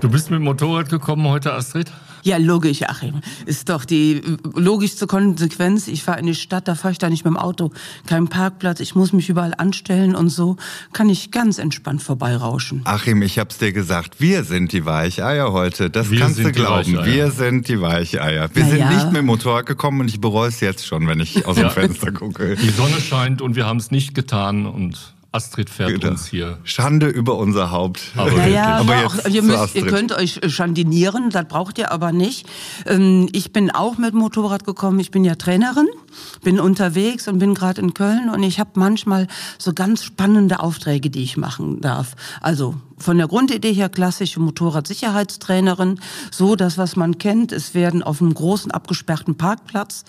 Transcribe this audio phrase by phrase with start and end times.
[0.00, 1.92] Du bist mit dem Motorrad gekommen heute, Astrid?
[2.22, 3.20] Ja, logisch, Achim.
[3.44, 4.22] Ist doch die
[4.54, 5.88] logischste Konsequenz.
[5.88, 7.70] Ich fahre in die Stadt, da fahre ich da nicht mit dem Auto.
[8.06, 10.56] Kein Parkplatz, ich muss mich überall anstellen und so
[10.94, 12.80] kann ich ganz entspannt vorbeirauschen.
[12.84, 15.90] Achim, ich hab's dir gesagt, wir sind die Weicheier heute.
[15.90, 17.04] Das wir kannst du glauben.
[17.04, 18.48] Wir sind die Weicheier.
[18.54, 18.90] Wir Na sind ja.
[18.90, 21.70] nicht mit dem Motorrad gekommen und ich bereue es jetzt schon, wenn ich aus dem.
[21.70, 22.56] Fenster gucke.
[22.56, 26.08] Die Sonne scheint und wir haben es nicht getan und Astrid fährt genau.
[26.08, 26.58] uns hier.
[26.64, 28.00] Schande über unser Haupt.
[28.16, 32.10] Aber, naja, aber jetzt auch, ihr, müsst, ihr könnt euch schandinieren, das braucht ihr aber
[32.10, 32.48] nicht.
[32.86, 34.98] Ähm, ich bin auch mit Motorrad gekommen.
[34.98, 35.86] Ich bin ja Trainerin,
[36.42, 41.10] bin unterwegs und bin gerade in Köln und ich habe manchmal so ganz spannende Aufträge,
[41.10, 42.16] die ich machen darf.
[42.40, 46.00] Also von der Grundidee her klassische Motorradsicherheitstrainerin,
[46.32, 47.52] so das, was man kennt.
[47.52, 50.04] Es werden auf einem großen abgesperrten Parkplatz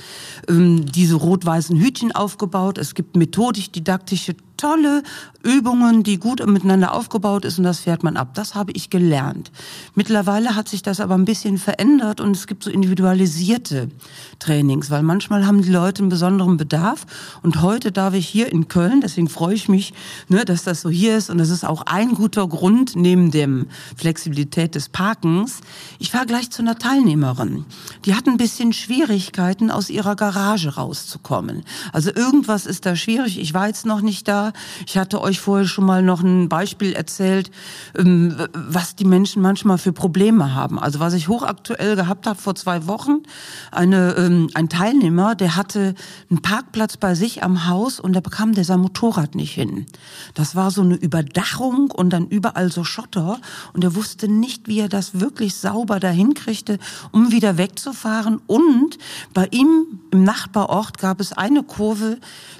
[0.49, 2.79] ähm, diese rot-weißen Hütchen aufgebaut.
[2.79, 5.01] Es gibt methodisch-didaktische tolle
[5.43, 8.35] Übungen, die gut miteinander aufgebaut ist und das fährt man ab.
[8.35, 9.51] Das habe ich gelernt.
[9.95, 13.89] Mittlerweile hat sich das aber ein bisschen verändert und es gibt so individualisierte
[14.37, 17.07] Trainings, weil manchmal haben die Leute einen besonderen Bedarf
[17.41, 19.93] und heute darf ich hier in Köln, deswegen freue ich mich,
[20.27, 23.65] ne, dass das so hier ist und das ist auch ein guter Grund neben dem
[23.95, 25.61] Flexibilität des Parkens.
[25.97, 27.65] Ich war gleich zu einer Teilnehmerin.
[28.05, 31.63] Die hat ein bisschen Schwierigkeiten, aus ihrer Garage rauszukommen.
[31.93, 33.39] Also irgendwas ist da schwierig.
[33.39, 34.50] Ich war jetzt noch nicht da.
[34.87, 37.51] Ich hatte euch vorher schon mal noch ein Beispiel erzählt,
[37.97, 40.79] ähm, was die Menschen manchmal für Probleme haben.
[40.79, 43.23] Also was ich hochaktuell gehabt habe vor zwei Wochen,
[43.71, 45.95] eine, ähm, ein Teilnehmer, der hatte
[46.29, 49.85] einen Parkplatz bei sich am Haus und da bekam der sein Motorrad nicht hin.
[50.33, 53.39] Das war so eine Überdachung und dann überall so Schotter
[53.73, 56.79] und er wusste nicht, wie er das wirklich sauber dahin kriegte,
[57.11, 58.41] um wieder wegzufahren.
[58.47, 58.97] Und
[59.33, 62.17] bei ihm im Nachbarort gab es eine Kurve,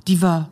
[0.07, 0.49] die war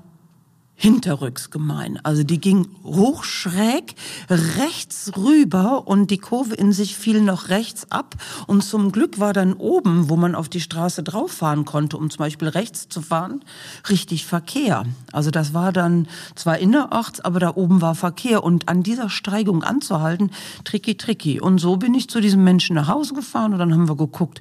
[0.80, 2.00] hinterrücks gemein.
[2.03, 3.95] Also die ging hochschräg
[4.29, 8.16] rechts rüber und die Kurve in sich fiel noch rechts ab.
[8.47, 12.09] Und zum Glück war dann oben, wo man auf die Straße drauf fahren konnte, um
[12.09, 13.41] zum Beispiel rechts zu fahren,
[13.90, 14.85] richtig Verkehr.
[15.12, 18.41] Also das war dann zwar innerorts, aber da oben war Verkehr.
[18.41, 20.31] Und an dieser Steigung anzuhalten,
[20.63, 21.41] tricky, tricky.
[21.41, 24.40] Und so bin ich zu diesem Menschen nach Hause gefahren und dann haben wir geguckt,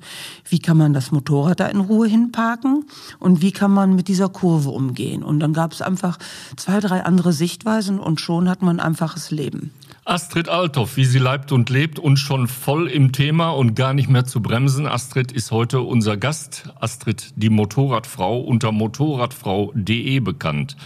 [0.48, 2.84] wie kann man das Motorrad da in Ruhe hinparken
[3.18, 5.24] und wie kann man mit dieser Kurve umgehen.
[5.24, 6.16] Und dann gab es einfach
[6.56, 9.72] zwei, drei andere Sichtweisen und schon hat man ein einfaches Leben.
[10.04, 14.08] Astrid Althoff, wie sie leibt und lebt und schon voll im Thema und gar nicht
[14.08, 14.86] mehr zu bremsen.
[14.86, 16.70] Astrid ist heute unser Gast.
[16.80, 20.76] Astrid, die Motorradfrau, unter motorradfrau.de bekannt.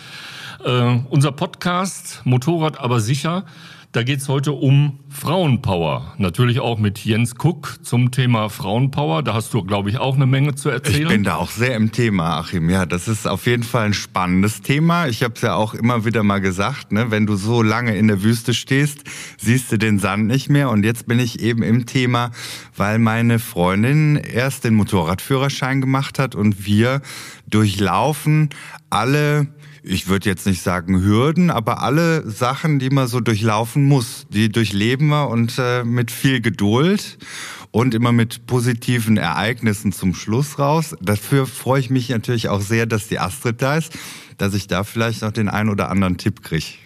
[0.64, 3.44] Äh, unser Podcast Motorrad aber sicher
[3.92, 6.14] da geht's heute um Frauenpower.
[6.16, 9.22] Natürlich auch mit Jens Kuck zum Thema Frauenpower.
[9.22, 11.02] Da hast du, glaube ich, auch eine Menge zu erzählen.
[11.02, 12.70] Ich bin da auch sehr im Thema, Achim.
[12.70, 15.08] Ja, das ist auf jeden Fall ein spannendes Thema.
[15.08, 17.10] Ich habe es ja auch immer wieder mal gesagt, ne?
[17.10, 19.04] wenn du so lange in der Wüste stehst,
[19.36, 20.70] siehst du den Sand nicht mehr.
[20.70, 22.30] Und jetzt bin ich eben im Thema,
[22.74, 27.02] weil meine Freundin erst den Motorradführerschein gemacht hat und wir
[27.46, 28.48] durchlaufen
[28.88, 29.48] alle
[29.82, 34.48] ich würde jetzt nicht sagen Hürden, aber alle Sachen, die man so durchlaufen muss, die
[34.48, 37.18] durchleben wir und äh, mit viel Geduld
[37.70, 40.94] und immer mit positiven Ereignissen zum Schluss raus.
[41.00, 43.98] Dafür freue ich mich natürlich auch sehr, dass die Astrid da ist,
[44.38, 46.81] dass ich da vielleicht noch den einen oder anderen Tipp kriege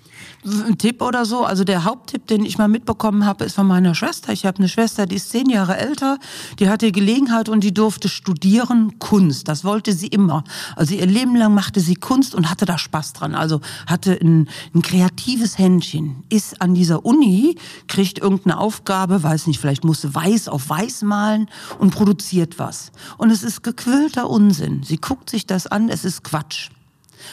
[0.46, 1.44] ein Tipp oder so.
[1.44, 4.32] Also der Haupttipp, den ich mal mitbekommen habe, ist von meiner Schwester.
[4.32, 6.18] Ich habe eine Schwester, die ist zehn Jahre älter.
[6.58, 9.48] Die hatte Gelegenheit und die durfte studieren Kunst.
[9.48, 10.44] Das wollte sie immer.
[10.76, 13.34] Also ihr Leben lang machte sie Kunst und hatte da Spaß dran.
[13.34, 16.22] Also hatte ein, ein kreatives Händchen.
[16.28, 17.56] Ist an dieser Uni,
[17.88, 22.92] kriegt irgendeine Aufgabe, weiß nicht, vielleicht musste weiß auf weiß malen und produziert was.
[23.18, 24.82] Und es ist gequillter Unsinn.
[24.82, 26.70] Sie guckt sich das an, es ist Quatsch.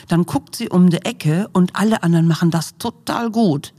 [0.08, 3.74] Dann guckt sie um die Ecke und alle anderen machen das total gut.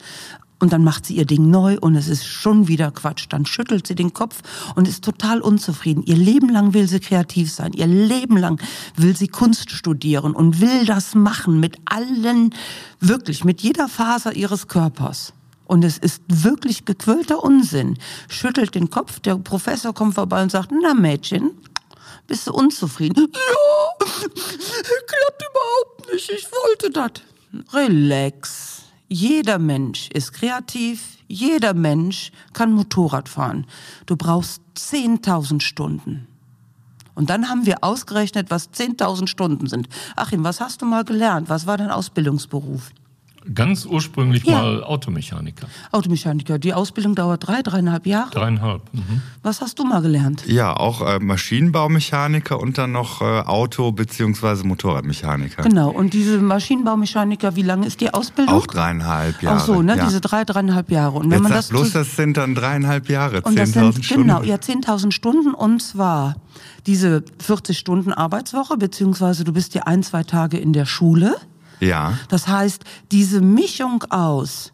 [0.60, 3.26] Und dann macht sie ihr Ding neu und es ist schon wieder Quatsch.
[3.28, 4.40] Dann schüttelt sie den Kopf
[4.74, 6.02] und ist total unzufrieden.
[6.06, 7.72] Ihr Leben lang will sie kreativ sein.
[7.74, 8.58] Ihr Leben lang
[8.96, 12.54] will sie Kunst studieren und will das machen mit allen,
[13.00, 15.34] wirklich, mit jeder Faser ihres Körpers.
[15.66, 17.98] Und es ist wirklich gequälter Unsinn.
[18.28, 21.50] Schüttelt den Kopf, der Professor kommt vorbei und sagt, na Mädchen,
[22.26, 23.28] bist du unzufrieden?
[23.32, 24.06] Ja,
[25.06, 26.30] klappt überhaupt nicht.
[26.30, 27.12] Ich wollte das.
[27.72, 28.82] Relax.
[29.08, 31.18] Jeder Mensch ist kreativ.
[31.28, 33.66] Jeder Mensch kann Motorrad fahren.
[34.06, 36.26] Du brauchst 10.000 Stunden.
[37.14, 39.88] Und dann haben wir ausgerechnet, was 10.000 Stunden sind.
[40.16, 41.48] Achim, was hast du mal gelernt?
[41.48, 42.90] Was war dein Ausbildungsberuf?
[43.52, 44.60] Ganz ursprünglich ja.
[44.60, 45.66] mal Automechaniker.
[45.92, 46.58] Automechaniker.
[46.58, 48.30] Die Ausbildung dauert drei, dreieinhalb Jahre.
[48.30, 48.82] Dreieinhalb.
[48.92, 49.22] Mhm.
[49.42, 50.46] Was hast du mal gelernt?
[50.46, 54.66] Ja, auch äh, Maschinenbaumechaniker und dann noch äh, Auto- bzw.
[54.66, 55.62] Motorradmechaniker.
[55.62, 55.90] Genau.
[55.90, 58.54] Und diese Maschinenbaumechaniker, wie lange ist die Ausbildung?
[58.54, 59.58] Auch dreieinhalb Jahre.
[59.58, 59.96] Ach so, ne?
[59.96, 60.04] Ja.
[60.06, 61.18] Diese drei, dreieinhalb Jahre.
[61.18, 64.28] Und wenn Jetzt man das bloß, das sind dann dreieinhalb Jahre, 10.000 Stunden.
[64.28, 66.36] Genau, ja, 10.000 Stunden und zwar
[66.86, 71.36] diese 40 Stunden Arbeitswoche, beziehungsweise du bist ja ein, zwei Tage in der Schule.
[71.80, 72.18] Ja.
[72.28, 74.72] Das heißt, diese Mischung aus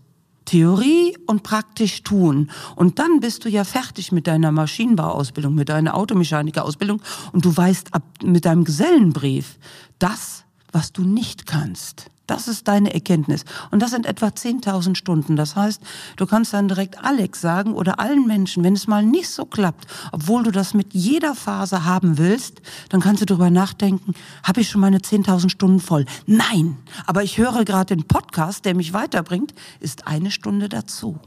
[0.51, 2.51] Theorie und praktisch tun.
[2.75, 7.01] Und dann bist du ja fertig mit deiner Maschinenbauausbildung, mit deiner Automechanikerausbildung
[7.33, 9.59] und du weißt ab mit deinem Gesellenbrief
[10.01, 12.11] das, was du nicht kannst.
[12.31, 13.45] Das ist deine Erkenntnis.
[13.73, 15.35] Und das sind etwa 10.000 Stunden.
[15.35, 15.83] Das heißt,
[16.17, 19.89] du kannst dann direkt Alex sagen oder allen Menschen, wenn es mal nicht so klappt,
[20.13, 24.71] obwohl du das mit jeder Phase haben willst, dann kannst du darüber nachdenken, habe ich
[24.71, 26.05] schon meine 10.000 Stunden voll?
[26.27, 31.19] Nein, aber ich höre gerade den Podcast, der mich weiterbringt, ist eine Stunde dazu.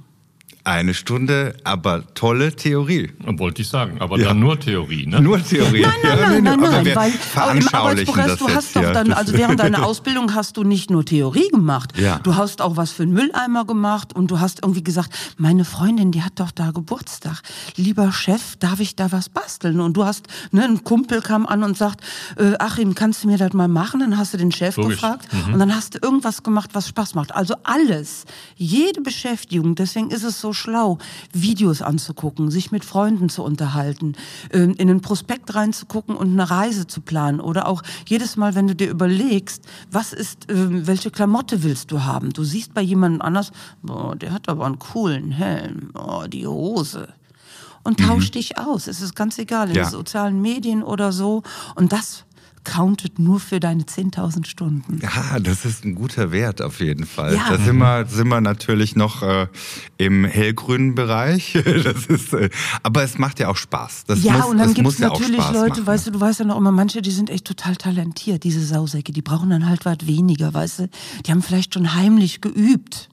[0.65, 3.11] Eine Stunde, aber tolle Theorie.
[3.25, 4.29] Wollte ich sagen, aber ja.
[4.29, 5.19] dann nur Theorie, ne?
[5.19, 5.81] Nur Theorie.
[5.81, 9.33] Nein, nein, ja, nein, nein, nein, nein weil im Arbeitsprogress, du hast doch dann, also
[9.33, 12.19] während deiner Ausbildung hast du nicht nur Theorie gemacht, ja.
[12.19, 16.13] du hast auch was für einen Mülleimer gemacht und du hast irgendwie gesagt, meine Freundin,
[16.13, 17.41] die hat doch da Geburtstag.
[17.75, 19.81] Lieber Chef, darf ich da was basteln?
[19.81, 21.99] Und du hast, ne, ein Kumpel kam an und sagt,
[22.37, 23.99] äh, Achim, kannst du mir das mal machen?
[23.99, 24.95] Dann hast du den Chef Logisch.
[24.95, 25.55] gefragt mhm.
[25.55, 27.35] und dann hast du irgendwas gemacht, was Spaß macht.
[27.35, 28.23] Also alles,
[28.55, 30.97] jede Beschäftigung, deswegen ist es so schlau,
[31.31, 34.15] Videos anzugucken, sich mit Freunden zu unterhalten,
[34.51, 38.67] ähm, in den Prospekt reinzugucken und eine Reise zu planen oder auch jedes Mal, wenn
[38.67, 42.31] du dir überlegst, was ist, ähm, welche Klamotte willst du haben?
[42.31, 43.51] Du siehst bei jemandem anders,
[43.81, 47.07] boah, der hat aber einen coolen Helm, boah, die Hose
[47.83, 48.31] und tausch mhm.
[48.31, 48.87] dich aus.
[48.87, 49.83] Es ist ganz egal, in ja.
[49.83, 51.43] den sozialen Medien oder so.
[51.75, 52.25] Und das
[52.63, 54.99] countet nur für deine 10.000 Stunden.
[55.01, 57.35] Ja, das ist ein guter Wert auf jeden Fall.
[57.35, 57.49] Ja.
[57.49, 59.47] Da sind wir, sind wir natürlich noch äh,
[59.97, 61.57] im hellgrünen Bereich.
[61.83, 62.49] Das ist, äh,
[62.81, 64.05] aber es macht ja auch Spaß.
[64.05, 65.87] Das ja, muss, und dann gibt es natürlich ja Leute, machen.
[65.87, 69.11] weißt du, du weißt ja noch immer, manche, die sind echt total talentiert, diese Sausäcke,
[69.11, 70.89] die brauchen dann halt was weniger, weißt du.
[71.25, 73.09] Die haben vielleicht schon heimlich geübt.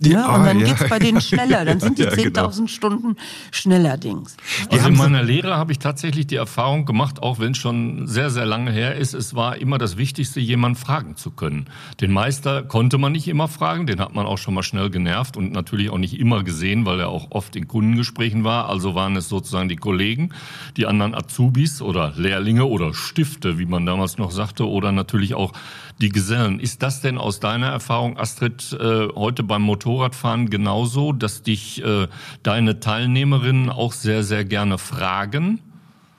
[0.00, 0.66] Ja, und dann ah, ja.
[0.66, 1.64] geht's bei denen schneller.
[1.64, 2.66] Dann sind die ja, 10.000 genau.
[2.66, 3.16] Stunden
[3.50, 4.36] schneller Dings.
[4.70, 8.30] Also in meiner Lehre habe ich tatsächlich die Erfahrung gemacht, auch wenn es schon sehr,
[8.30, 11.66] sehr lange her ist, es war immer das Wichtigste, jemanden fragen zu können.
[12.00, 15.36] Den Meister konnte man nicht immer fragen, den hat man auch schon mal schnell genervt
[15.36, 18.68] und natürlich auch nicht immer gesehen, weil er auch oft in Kundengesprächen war.
[18.68, 20.30] Also waren es sozusagen die Kollegen,
[20.76, 25.52] die anderen Azubis oder Lehrlinge oder Stifte, wie man damals noch sagte, oder natürlich auch
[26.00, 26.60] die Gesellen.
[26.60, 32.08] Ist das denn aus deiner Erfahrung, Astrid, äh, heute beim Motorradfahren genauso, dass dich äh,
[32.42, 35.60] deine Teilnehmerinnen auch sehr, sehr gerne fragen?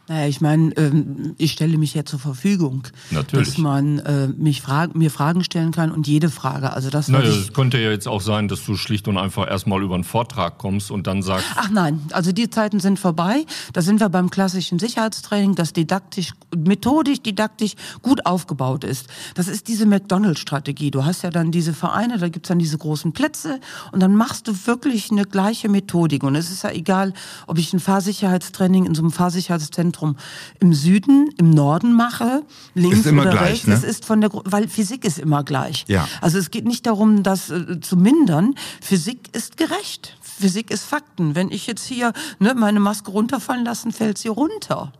[0.10, 3.50] Naja, ich meine, ähm, ich stelle mich ja zur Verfügung, Natürlich.
[3.50, 6.72] dass man äh, mich frag, mir Fragen stellen kann und jede Frage.
[6.72, 7.10] Also das.
[7.10, 10.06] Naja, es könnte ja jetzt auch sein, dass du schlicht und einfach erstmal über einen
[10.06, 11.46] Vortrag kommst und dann sagst.
[11.56, 13.46] Ach nein, also die Zeiten sind vorbei.
[13.74, 19.08] Da sind wir beim klassischen Sicherheitstraining, das didaktisch, methodisch, didaktisch gut aufgebaut ist.
[19.36, 20.90] Das ist diese McDonald's-Strategie.
[20.90, 23.60] Du hast ja dann diese Vereine, da gibt's dann diese großen Plätze
[23.92, 26.24] und dann machst du wirklich eine gleiche Methodik.
[26.24, 27.14] Und es ist ja egal,
[27.46, 30.16] ob ich ein Fahrsicherheitstraining in so einem Fahrsicherheitszentrum Zentrum
[30.60, 33.68] im Süden, im Norden mache, links ist immer oder gleich, rechts.
[33.68, 33.74] Ne?
[33.74, 35.86] Es ist von der, weil Physik ist immer gleich.
[35.88, 36.08] Ja.
[36.22, 38.56] Also es geht nicht darum, das äh, zu mindern.
[38.82, 40.18] Physik ist gerecht.
[40.22, 41.36] Physik ist Fakten.
[41.36, 44.94] Wenn ich jetzt hier ne, meine Maske runterfallen lassen, fällt sie runter.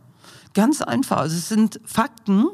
[0.54, 1.18] Ganz einfach.
[1.18, 2.46] Also es sind Fakten.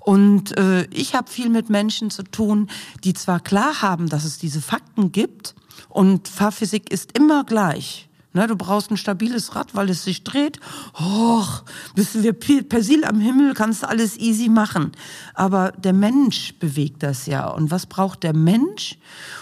[0.00, 2.68] Und äh, ich habe viel mit Menschen zu tun,
[3.04, 5.54] die zwar klar haben, dass es diese Fakten gibt
[5.88, 8.08] und Fahrphysik ist immer gleich.
[8.34, 10.58] Ne, du brauchst ein stabiles Rad, weil es sich dreht.
[10.94, 14.92] Och, wissen wir Persil am Himmel, kannst du alles easy machen.
[15.34, 17.46] Aber der Mensch bewegt das ja.
[17.48, 18.96] Und was braucht der Mensch,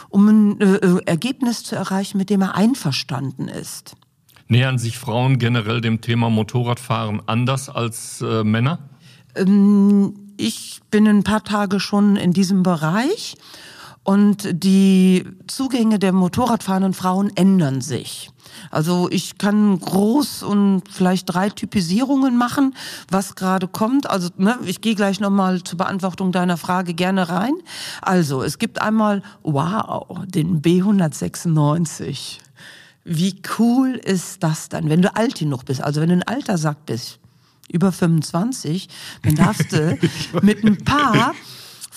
[0.09, 3.95] um ein äh, äh, Ergebnis zu erreichen, mit dem er einverstanden ist?
[4.49, 8.91] Nähern sich Frauen generell dem Thema Motorradfahren anders als äh, Männer?
[9.37, 13.37] Ähm, ich bin ein paar Tage schon in diesem Bereich.
[14.03, 18.31] Und die Zugänge der Motorradfahrenden Frauen ändern sich.
[18.71, 22.75] Also ich kann groß und vielleicht drei Typisierungen machen,
[23.11, 24.09] was gerade kommt.
[24.09, 27.53] Also ne, ich gehe gleich nochmal zur Beantwortung deiner Frage gerne rein.
[28.01, 32.39] Also es gibt einmal, wow, den B196.
[33.05, 36.59] Wie cool ist das dann, wenn du alt genug bist, also wenn du ein alter
[36.59, 37.19] Sack bist,
[37.71, 38.89] über 25,
[39.23, 39.99] dann darfst du
[40.43, 41.35] mit ein paar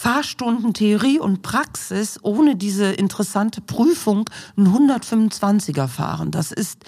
[0.03, 6.29] Fahrstunden Theorie und Praxis ohne diese interessante Prüfung ein 125er fahren.
[6.29, 6.79] Das ist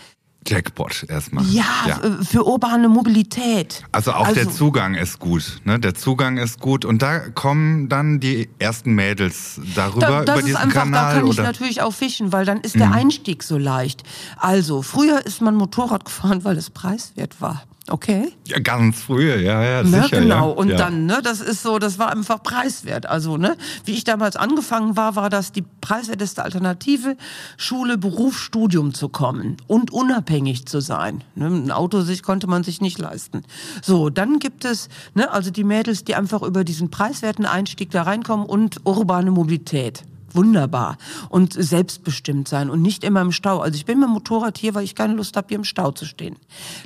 [0.45, 1.45] Jackpot erstmal.
[1.45, 3.85] Ja, ja, für urbane Mobilität.
[3.93, 5.61] Also auch also, der Zugang ist gut.
[5.63, 5.79] Ne?
[5.79, 10.57] Der Zugang ist gut und da kommen dann die ersten Mädels darüber da, über diesen
[10.57, 11.15] einfach, Kanal.
[11.15, 12.95] Da kann ich natürlich auch fischen, weil dann ist der mhm.
[12.95, 14.03] Einstieg so leicht.
[14.35, 17.63] Also früher ist man Motorrad gefahren, weil es preiswert war.
[17.87, 18.31] Okay.
[18.47, 20.21] Ja, ganz früher, ja, ja, ne, sicher.
[20.21, 20.55] Genau, ja.
[20.55, 20.75] und ja.
[20.75, 23.05] dann, ne, das ist so, das war einfach preiswert.
[23.05, 27.15] Also, ne, wie ich damals angefangen war, war das die preiswerteste Alternative,
[27.57, 31.23] Schule, Beruf, Studium zu kommen und unabhängig zu sein.
[31.35, 33.43] Ne, ein Auto sich konnte man sich nicht leisten.
[33.83, 38.01] So, dann gibt es, ne, also die Mädels, die einfach über diesen preiswerten Einstieg da
[38.01, 40.03] reinkommen und urbane Mobilität
[40.35, 40.97] wunderbar
[41.29, 43.59] und selbstbestimmt sein und nicht immer im Stau.
[43.59, 45.91] Also ich bin mit dem Motorrad hier, weil ich keine Lust habe, hier im Stau
[45.91, 46.37] zu stehen.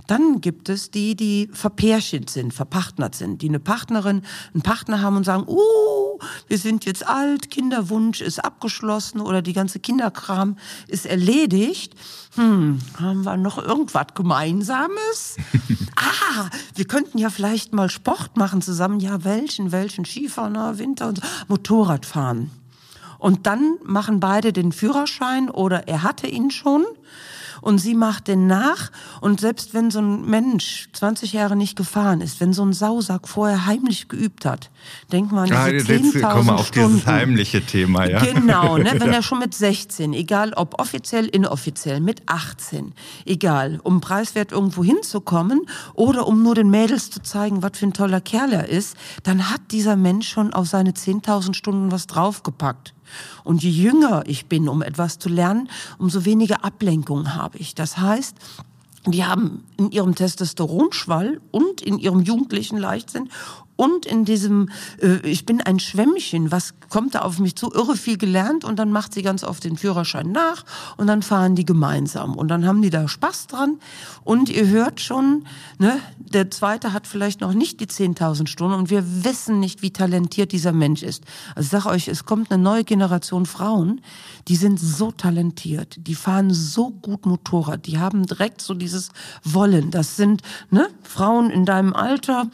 [0.08, 5.18] Dann gibt es die, die verpärchelt sind, verpartnert sind, die eine Partnerin, einen Partner haben
[5.18, 11.06] und sagen, uh, wir sind jetzt alt, Kinderwunsch ist abgeschlossen oder die ganze Kinderkram ist
[11.06, 11.96] erledigt.
[12.36, 15.38] Hm, haben wir noch irgendwas Gemeinsames?
[15.96, 19.00] ah, wir könnten ja vielleicht mal Sport machen zusammen.
[19.00, 20.06] Ja, welchen, welchen?
[20.06, 21.24] Skifahren, Winter und so.
[21.48, 22.52] Motorrad fahren.
[23.20, 26.86] Und dann machen beide den Führerschein oder er hatte ihn schon
[27.62, 28.92] und sie macht den nach.
[29.22, 33.28] Und selbst wenn so ein Mensch 20 Jahre nicht gefahren ist, wenn so ein Sausack
[33.28, 34.72] vorher heimlich geübt hat,
[35.12, 35.88] denkt man, ah, jetzt
[36.22, 38.20] kommen wir auf dieses heimliche Thema, ja.
[38.20, 42.94] Genau, ne, wenn er schon mit 16, egal ob offiziell, inoffiziell, mit 18,
[43.26, 47.94] egal, um preiswert irgendwo hinzukommen oder um nur den Mädels zu zeigen, was für ein
[47.94, 52.94] toller Kerl er ist, dann hat dieser Mensch schon auf seine 10.000 Stunden was draufgepackt.
[53.44, 57.76] Und je jünger ich bin, um etwas zu lernen, umso weniger Ablenkung habe ich.
[57.76, 58.36] Das heißt,
[59.06, 63.30] die haben in ihrem Testosteronschwall und in ihrem jugendlichen Leichtsinn
[63.80, 64.68] und in diesem,
[65.02, 68.78] äh, ich bin ein Schwämmchen, was kommt da auf mich zu, irre viel gelernt und
[68.78, 70.66] dann macht sie ganz oft den Führerschein nach
[70.98, 73.80] und dann fahren die gemeinsam und dann haben die da Spaß dran
[74.26, 75.46] und ihr hört schon,
[75.78, 79.92] ne, der zweite hat vielleicht noch nicht die 10.000 Stunden und wir wissen nicht, wie
[79.92, 81.24] talentiert dieser Mensch ist.
[81.56, 84.02] Also ich sage euch, es kommt eine neue Generation Frauen,
[84.50, 89.08] die sind so talentiert, die fahren so gut Motorrad, die haben direkt so dieses
[89.46, 89.90] Wollen.
[89.90, 92.50] Das sind ne, Frauen in deinem Alter,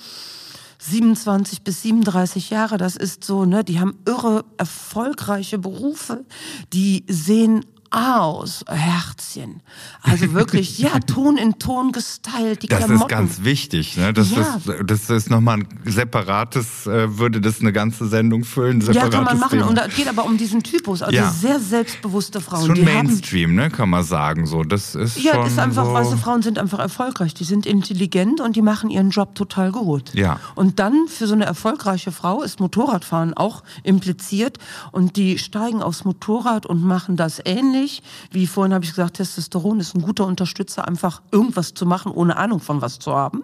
[0.85, 6.25] 27 bis 37 Jahre, das ist so, ne, die haben irre erfolgreiche Berufe,
[6.73, 7.65] die sehen
[7.95, 9.61] aus, Herzchen.
[10.01, 13.09] Also wirklich, ja, Ton in Ton gestylt, die das Klamotten.
[13.09, 14.11] Das ist ganz wichtig, ne?
[14.11, 14.41] Das ja.
[14.41, 19.23] ist, das ist nochmal ein separates, äh, würde das eine ganze Sendung füllen, Ja, kann
[19.23, 19.59] man machen.
[19.59, 19.69] Thema.
[19.69, 21.29] Und da geht aber um diesen Typus, also ja.
[21.31, 22.65] sehr selbstbewusste Frauen.
[22.75, 24.63] Schon Mainstream, haben, ne, kann man sagen, so.
[24.63, 28.41] Das ist ja, schon ist einfach, so weiße Frauen sind einfach erfolgreich, die sind intelligent
[28.41, 30.13] und die machen ihren Job total gut.
[30.13, 30.39] Ja.
[30.55, 34.57] Und dann für so eine erfolgreiche Frau ist Motorradfahren auch impliziert
[34.91, 38.01] und die steigen aufs Motorrad und machen das ähnlich ähnlich
[38.31, 42.37] wie vorhin habe ich gesagt, Testosteron ist ein guter Unterstützer, einfach irgendwas zu machen, ohne
[42.37, 43.43] Ahnung von was zu haben.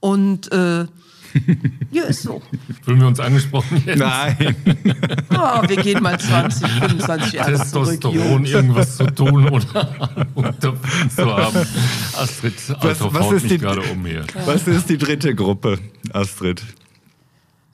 [0.00, 0.86] Und äh,
[1.90, 2.40] ja, ist so.
[2.84, 3.98] Fühlen wir uns angesprochen jetzt?
[3.98, 4.56] Nein.
[5.30, 11.66] Oh, wir gehen mal 20, 25 Jahre Testosteron, zurück, irgendwas zu tun oder zu haben.
[12.16, 14.24] Astrid, was, was ist die, gerade um hier.
[14.44, 15.78] Was ist die dritte Gruppe,
[16.12, 16.62] Astrid?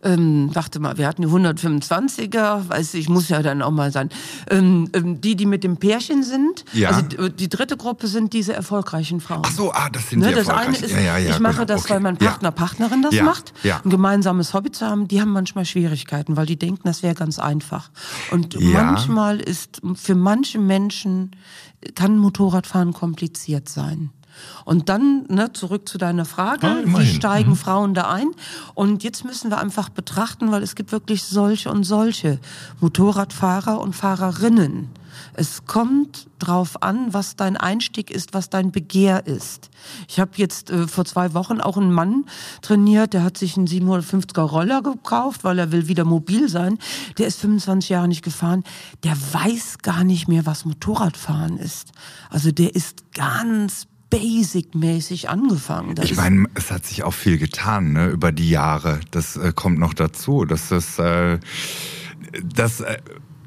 [0.02, 4.08] Ähm, dachte mal, wir hatten die 125er, weiß ich, muss ja dann auch mal sein.
[4.50, 6.90] Ähm, ähm, die, die mit dem Pärchen sind, ja.
[6.90, 9.42] also die, die, dritte Gruppe sind diese erfolgreichen Frauen.
[9.44, 11.54] Ach so, ah, das sind ne, die Das eine ist, ja, ja, ja, ich mache
[11.54, 11.64] genau.
[11.66, 11.94] das, okay.
[11.94, 16.36] weil mein Partner, Partnerin das macht, ein gemeinsames Hobby zu haben, die haben manchmal Schwierigkeiten,
[16.36, 17.90] weil die denken, das wäre ganz einfach.
[18.30, 21.32] Und manchmal ist für manche Menschen
[21.94, 24.10] kann Motorradfahren kompliziert sein.
[24.64, 27.56] Und dann ne, zurück zu deiner Frage, ah, wie steigen mhm.
[27.56, 28.30] Frauen da ein?
[28.74, 32.38] Und jetzt müssen wir einfach betrachten, weil es gibt wirklich solche und solche
[32.80, 34.90] Motorradfahrer und Fahrerinnen.
[35.34, 39.70] Es kommt drauf an, was dein Einstieg ist, was dein Begehr ist.
[40.08, 42.24] Ich habe jetzt äh, vor zwei Wochen auch einen Mann
[42.60, 46.78] trainiert, der hat sich einen 750er Roller gekauft, weil er will wieder mobil sein.
[47.18, 48.64] Der ist 25 Jahre nicht gefahren.
[49.04, 51.92] Der weiß gar nicht mehr, was Motorradfahren ist.
[52.30, 55.94] Also der ist ganz basic-mäßig angefangen.
[55.94, 59.00] Das ich meine, es hat sich auch viel getan ne, über die Jahre.
[59.10, 60.44] Das äh, kommt noch dazu.
[60.44, 61.38] dass das, äh,
[62.44, 62.98] das äh,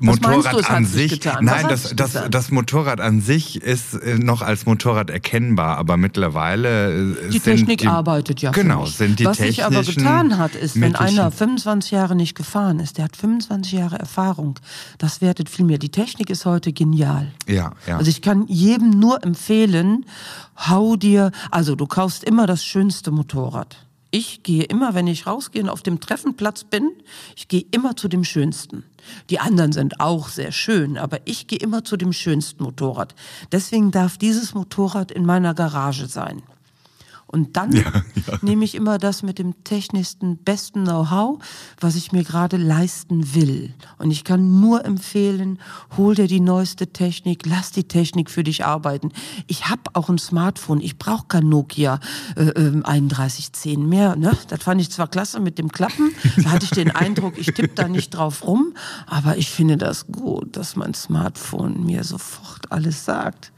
[0.05, 4.65] Motorrad du, an sich, nein, das, das, das Motorrad an sich ist äh, noch als
[4.65, 8.51] Motorrad erkennbar, aber mittlerweile äh, die Technik die, arbeitet ja.
[8.51, 12.79] Genau, sind die Was sich aber getan hat, ist, wenn einer 25 Jahre nicht gefahren
[12.79, 14.59] ist, der hat 25 Jahre Erfahrung,
[14.97, 15.77] das wertet viel mehr.
[15.77, 17.31] Die Technik ist heute genial.
[17.47, 17.97] Ja, ja.
[17.97, 20.05] Also ich kann jedem nur empfehlen,
[20.57, 23.84] hau dir, also du kaufst immer das schönste Motorrad
[24.17, 26.89] Ich gehe immer, wenn ich rausgehe und auf dem Treffenplatz bin,
[27.35, 28.85] ich gehe immer zu dem Schönsten.
[29.29, 33.13] Die anderen sind auch sehr schön, aber ich gehe immer zu dem schönsten Motorrad.
[33.51, 36.43] Deswegen darf dieses Motorrad in meiner Garage sein.
[37.35, 38.37] Und dann ja, ja.
[38.41, 41.37] nehme ich immer das mit dem technischsten, besten Know-how,
[41.81, 43.73] was ich mir gerade leisten will.
[43.97, 45.59] Und ich kann nur empfehlen,
[45.97, 49.11] hol dir die neueste Technik, lass die Technik für dich arbeiten.
[49.47, 51.99] Ich habe auch ein Smartphone, ich brauche kein Nokia
[52.37, 54.15] äh, äh, 3110 mehr.
[54.15, 54.31] Ne?
[54.47, 57.75] Das fand ich zwar klasse mit dem Klappen, da hatte ich den Eindruck, ich tippe
[57.75, 58.73] da nicht drauf rum,
[59.07, 63.51] aber ich finde das gut, dass mein Smartphone mir sofort alles sagt.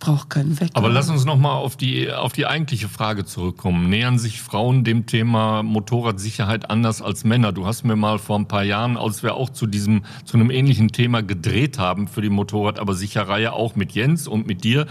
[0.00, 0.76] Ich brauche keinen Wecker.
[0.76, 3.90] Aber lass uns nochmal auf die, auf die eigentliche Frage zurückkommen.
[3.90, 7.50] Nähern sich Frauen dem Thema Motorradsicherheit anders als Männer?
[7.50, 10.52] Du hast mir mal vor ein paar Jahren, als wir auch zu diesem, zu einem
[10.52, 14.86] ähnlichen Thema gedreht haben für die Motorrad, aber Sicherreihe auch mit Jens und mit dir,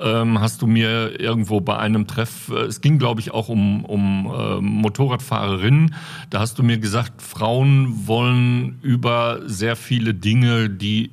[0.00, 3.84] ähm, hast du mir irgendwo bei einem Treff, äh, es ging glaube ich auch um,
[3.84, 5.94] um äh, Motorradfahrerinnen,
[6.30, 11.12] da hast du mir gesagt, Frauen wollen über sehr viele Dinge, die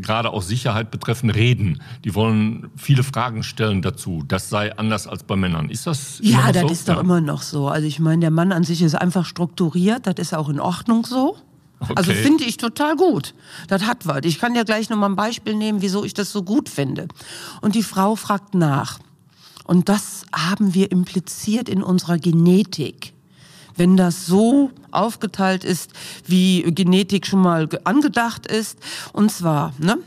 [0.00, 1.82] gerade auch Sicherheit betreffen, reden.
[2.04, 4.22] Die wollen viele Fragen stellen dazu.
[4.26, 5.68] Das sei anders als bei Männern.
[5.68, 6.18] Ist das?
[6.22, 6.68] Ja, das so?
[6.68, 7.68] ist doch immer noch so.
[7.68, 10.06] Also ich meine, der Mann an sich ist einfach strukturiert.
[10.06, 11.36] Das ist auch in Ordnung so.
[11.78, 11.94] Also okay.
[11.96, 13.34] Also finde ich total gut.
[13.68, 14.20] Das hat was.
[14.24, 17.08] Ich kann ja gleich noch mal ein Beispiel nehmen, wieso ich das so gut finde.
[17.60, 18.98] Und die Frau fragt nach.
[19.64, 23.15] Und das haben wir impliziert in unserer Genetik
[23.76, 25.90] wenn das so aufgeteilt ist,
[26.26, 28.78] wie Genetik schon mal angedacht ist.
[29.12, 29.98] Und zwar, ne?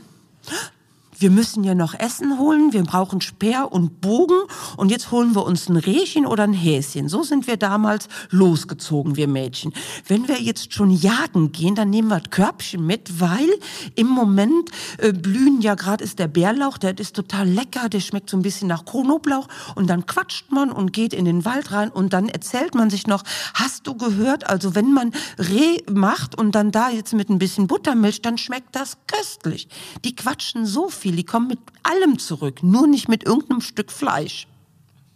[1.20, 4.38] Wir müssen ja noch Essen holen, wir brauchen Speer und Bogen
[4.78, 7.10] und jetzt holen wir uns ein Rehchen oder ein Häschen.
[7.10, 9.74] So sind wir damals losgezogen, wir Mädchen.
[10.08, 13.50] Wenn wir jetzt schon jagen gehen, dann nehmen wir das Körbchen mit, weil
[13.96, 18.30] im Moment äh, blühen ja gerade ist der Bärlauch, der ist total lecker, der schmeckt
[18.30, 21.90] so ein bisschen nach Knoblauch und dann quatscht man und geht in den Wald rein
[21.90, 26.54] und dann erzählt man sich noch, hast du gehört, also wenn man Reh macht und
[26.54, 29.68] dann da jetzt mit ein bisschen Buttermilch, dann schmeckt das köstlich.
[30.02, 31.16] Die quatschen so viel viel.
[31.16, 34.46] Die kommen mit allem zurück, nur nicht mit irgendeinem Stück Fleisch.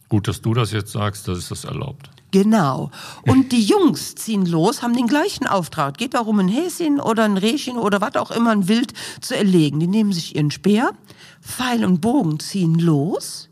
[0.08, 2.10] Gut, dass du das jetzt sagst, das ist das erlaubt.
[2.30, 2.90] Genau.
[3.26, 5.98] Und die Jungs ziehen los, haben den gleichen Auftrag.
[5.98, 9.80] Geht darum, ein Häschen oder ein Rehchen oder was auch immer, ein Wild zu erlegen.
[9.80, 10.92] Die nehmen sich ihren Speer,
[11.40, 13.48] Pfeil und Bogen ziehen los,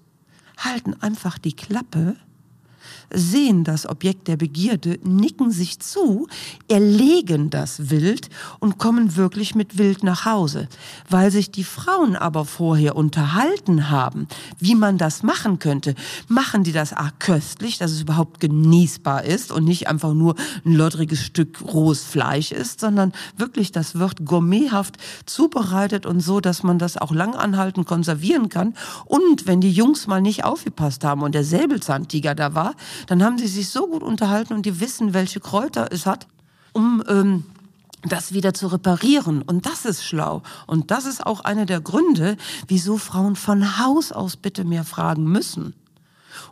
[0.59, 2.17] halten einfach die Klappe
[3.15, 6.27] sehen das Objekt der Begierde, nicken sich zu,
[6.69, 10.69] erlegen das Wild und kommen wirklich mit Wild nach Hause.
[11.09, 14.27] Weil sich die Frauen aber vorher unterhalten haben,
[14.59, 15.95] wie man das machen könnte,
[16.29, 20.75] machen die das auch köstlich, dass es überhaupt genießbar ist und nicht einfach nur ein
[20.75, 24.97] loddriges Stück rohes Fleisch ist, sondern wirklich, das wird gourmethaft
[25.27, 28.75] zubereitet und so, dass man das auch langanhaltend konservieren kann.
[29.05, 32.75] Und wenn die Jungs mal nicht aufgepasst haben und der Säbelzahntiger da war,
[33.07, 36.27] dann haben sie sich so gut unterhalten und die wissen, welche Kräuter es hat,
[36.73, 37.45] um ähm,
[38.03, 39.43] das wieder zu reparieren.
[39.43, 40.43] Und das ist schlau.
[40.67, 42.37] Und das ist auch einer der Gründe,
[42.67, 45.75] wieso Frauen von Haus aus bitte mehr fragen müssen.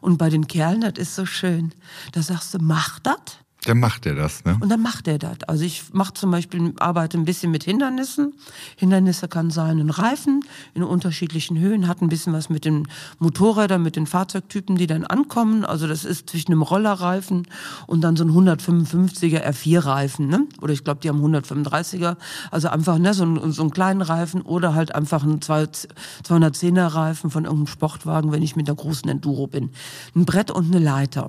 [0.00, 1.72] Und bei den Kerlen, das ist so schön.
[2.12, 3.16] Da sagst du, mach das.
[3.64, 4.56] Dann macht er das, ne?
[4.58, 5.42] Und dann macht er das.
[5.46, 8.32] Also ich mache zum Beispiel, arbeite ein bisschen mit Hindernissen.
[8.76, 10.42] Hindernisse kann sein ein Reifen
[10.72, 15.04] in unterschiedlichen Höhen, hat ein bisschen was mit den Motorrädern, mit den Fahrzeugtypen, die dann
[15.04, 15.66] ankommen.
[15.66, 17.46] Also das ist zwischen einem Rollerreifen
[17.86, 20.46] und dann so ein 155er R4-Reifen, ne?
[20.62, 22.16] Oder ich glaube, die haben 135er.
[22.50, 27.30] Also einfach ne, so, ein, so einen kleinen Reifen oder halt einfach ein 210er Reifen
[27.30, 29.68] von irgendeinem Sportwagen, wenn ich mit der großen Enduro bin.
[30.16, 31.28] Ein Brett und eine Leiter.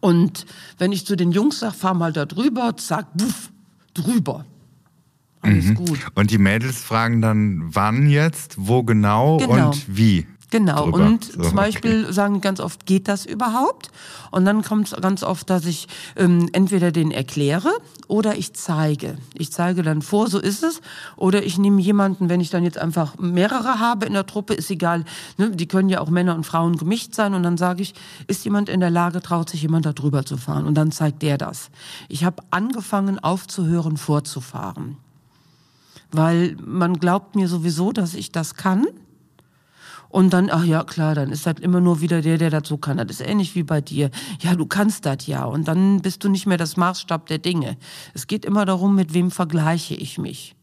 [0.00, 0.46] Und
[0.78, 3.50] wenn ich zu den Jungs sage, fahr mal da drüber, zack, buff,
[3.94, 4.44] drüber.
[5.42, 5.74] Alles mhm.
[5.74, 5.98] gut.
[6.14, 9.70] Und die Mädels fragen dann, wann jetzt, wo genau, genau.
[9.70, 10.26] und wie?
[10.52, 10.98] Genau, drüber.
[10.98, 12.12] und so, zum Beispiel okay.
[12.12, 13.90] sagen die ganz oft, geht das überhaupt?
[14.30, 17.70] Und dann kommt es ganz oft, dass ich ähm, entweder den erkläre
[18.06, 19.16] oder ich zeige.
[19.32, 20.82] Ich zeige dann vor, so ist es.
[21.16, 24.70] Oder ich nehme jemanden, wenn ich dann jetzt einfach mehrere habe in der Truppe, ist
[24.70, 25.06] egal,
[25.38, 27.32] ne, die können ja auch Männer und Frauen gemischt sein.
[27.32, 27.94] Und dann sage ich,
[28.26, 30.66] ist jemand in der Lage, traut sich jemand da drüber zu fahren?
[30.66, 31.70] Und dann zeigt der das.
[32.10, 34.98] Ich habe angefangen aufzuhören, vorzufahren.
[36.10, 38.86] Weil man glaubt mir sowieso, dass ich das kann.
[40.12, 42.98] Und dann, ach ja, klar, dann ist halt immer nur wieder der, der dazu kann.
[42.98, 44.10] Das ist ähnlich wie bei dir.
[44.40, 45.44] Ja, du kannst das ja.
[45.44, 47.78] Und dann bist du nicht mehr das Maßstab der Dinge.
[48.12, 50.54] Es geht immer darum, mit wem vergleiche ich mich.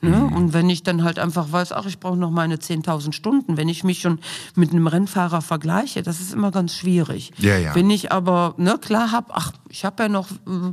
[0.00, 0.16] Ne?
[0.16, 0.32] Mhm.
[0.32, 3.68] Und wenn ich dann halt einfach weiß, ach, ich brauche noch meine 10.000 Stunden, wenn
[3.68, 4.18] ich mich schon
[4.56, 7.30] mit einem Rennfahrer vergleiche, das ist immer ganz schwierig.
[7.38, 7.76] Ja, ja.
[7.76, 10.70] Wenn ich aber ne, klar habe, ach, ich habe ja noch äh,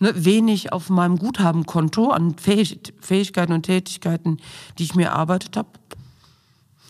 [0.00, 4.38] ne, wenig auf meinem Guthabenkonto an Fähig Fähigkeiten und Tätigkeiten,
[4.78, 5.68] die ich mir erarbeitet habe,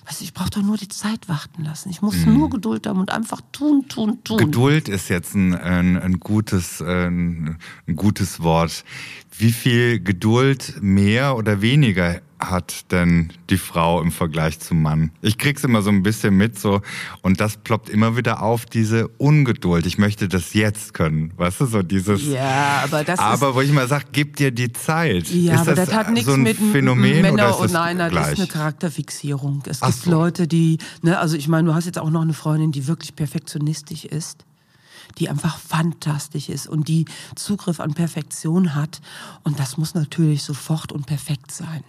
[0.09, 1.91] Weißt du, ich brauche doch nur die Zeit warten lassen.
[1.91, 2.39] Ich muss mhm.
[2.39, 4.39] nur Geduld haben und einfach tun, tun, tun.
[4.39, 8.85] Geduld ist jetzt ein, ein, ein gutes, ein, ein gutes Wort.
[9.37, 15.11] Wie viel Geduld mehr oder weniger hat denn die Frau im Vergleich zum Mann?
[15.23, 16.81] Ich krieg's immer so ein bisschen mit so
[17.23, 19.87] und das ploppt immer wieder auf diese Ungeduld.
[19.87, 22.27] Ich möchte das jetzt können, weißt du, so dieses.
[22.27, 25.29] Ja, aber das Aber wo ich mal sag, gib dir die Zeit.
[25.29, 28.33] Ja, ist aber das, das hat nichts so mit Phänomen Männer und nein, das gleich?
[28.33, 29.63] ist eine Charakterfixierung.
[29.67, 30.11] Es gibt so.
[30.11, 33.15] Leute, die, ne, also ich meine, du hast jetzt auch noch eine Freundin, die wirklich
[33.17, 34.45] perfektionistisch ist
[35.17, 39.01] die einfach fantastisch ist und die Zugriff an Perfektion hat.
[39.43, 41.83] Und das muss natürlich sofort und perfekt sein.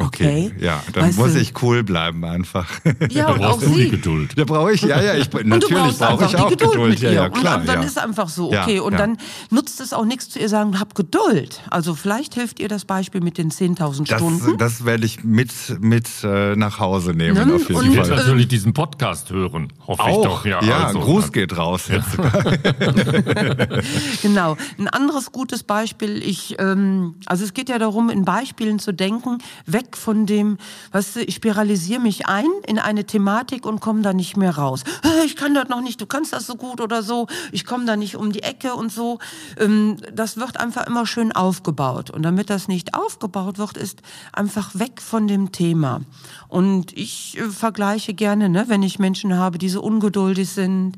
[0.00, 0.64] Okay, okay.
[0.64, 1.40] ja, dann weißt muss du?
[1.40, 2.68] ich cool bleiben einfach.
[3.10, 3.74] Ja, und auch sie.
[3.74, 4.32] die Geduld.
[4.36, 6.72] Da brauche ich, ja, ja, ich, natürlich brauche ich auch Geduld.
[6.72, 7.00] Geduld.
[7.00, 7.86] Ja, ja, klar, und dann ja.
[7.86, 8.76] ist einfach so, okay.
[8.76, 9.16] Ja, und dann
[9.50, 11.62] nutzt es auch nichts zu ihr sagen, hab Geduld.
[11.70, 14.58] Also vielleicht hilft ihr das Beispiel mit den 10.000 Stunden.
[14.58, 17.54] Das werde ich mit, mit äh, nach Hause nehmen, ne?
[17.54, 18.04] auf jeden und, Fall.
[18.04, 20.44] Ich natürlich diesen Podcast hören, hoffe auch, ich doch.
[20.44, 22.10] Ja, ja also, Gruß geht raus jetzt
[24.22, 24.56] genau.
[24.78, 29.38] Ein anderes gutes Beispiel, ich, ähm, also es geht ja darum, in Beispielen zu denken,
[29.66, 30.58] weg von dem,
[30.92, 34.84] weißt du, ich spiralisiere mich ein in eine Thematik und komme da nicht mehr raus.
[35.24, 37.96] Ich kann das noch nicht, du kannst das so gut oder so, ich komme da
[37.96, 39.18] nicht um die Ecke und so.
[39.58, 42.10] Ähm, das wird einfach immer schön aufgebaut.
[42.10, 46.00] Und damit das nicht aufgebaut wird, ist einfach weg von dem Thema.
[46.48, 50.96] Und ich äh, vergleiche gerne, ne, wenn ich Menschen habe, die so ungeduldig sind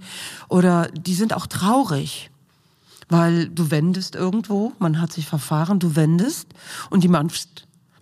[0.48, 2.30] oder die sind auch traurig
[3.12, 6.48] weil du wendest irgendwo, man hat sich verfahren, du wendest
[6.88, 7.30] und die Mann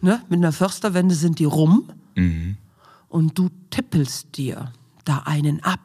[0.01, 2.57] ne, mit einer Försterwende sind die rum mhm.
[3.09, 4.73] und du tippelst dir
[5.05, 5.81] da einen ab.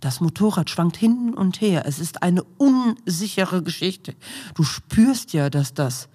[0.00, 1.84] Das Motorrad schwankt hin und her.
[1.86, 4.14] Es ist eine unsichere Geschichte.
[4.54, 6.08] Du spürst ja, dass das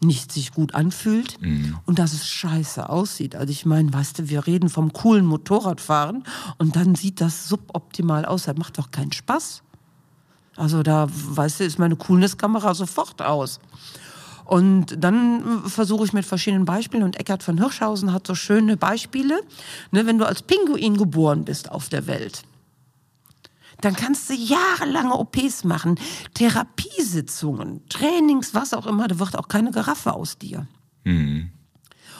[0.00, 1.78] nicht sich gut anfühlt mhm.
[1.86, 3.36] und dass es scheiße aussieht.
[3.36, 6.24] Also ich meine, weißt du, wir reden vom coolen Motorradfahren
[6.58, 8.44] und dann sieht das suboptimal aus.
[8.44, 9.62] Das macht doch keinen Spaß.
[10.56, 13.58] Also da, weißt du, ist meine Coolness-Kamera sofort aus.
[14.52, 19.40] Und dann versuche ich mit verschiedenen Beispielen und Eckhard von Hirschhausen hat so schöne Beispiele.
[19.92, 22.42] Ne, wenn du als Pinguin geboren bist auf der Welt,
[23.80, 25.98] dann kannst du jahrelange OPs machen,
[26.34, 30.66] Therapiesitzungen, Trainings, was auch immer, da wird auch keine Giraffe aus dir.
[31.04, 31.50] Mhm.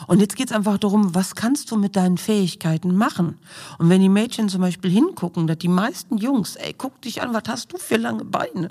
[0.06, 3.36] Und jetzt geht es einfach darum, was kannst du mit deinen Fähigkeiten machen?
[3.76, 7.34] Und wenn die Mädchen zum Beispiel hingucken, dass die meisten Jungs, ey, guck dich an,
[7.34, 8.70] was hast du für lange Beine?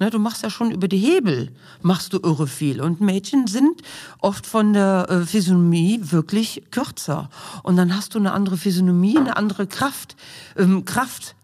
[0.00, 2.80] Ne, du machst ja schon über die Hebel, machst du irre viel.
[2.80, 3.82] Und Mädchen sind
[4.18, 7.28] oft von der äh, Physiognomie wirklich kürzer.
[7.62, 10.16] Und dann hast du eine andere Physiognomie, eine andere Kraft.
[10.56, 11.36] Ähm, Kraft.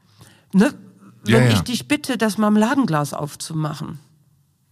[0.55, 0.73] Ne?
[1.25, 1.53] Wenn ja, ja.
[1.53, 3.99] ich dich bitte, das Marmeladenglas aufzumachen.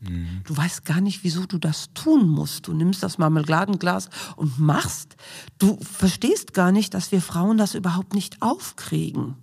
[0.01, 0.41] Mhm.
[0.45, 2.69] Du weißt gar nicht, wieso du das tun musst.
[2.69, 5.17] Du nimmst das Marmeladenglas und machst.
[5.59, 9.37] Du verstehst gar nicht, dass wir Frauen das überhaupt nicht aufkriegen.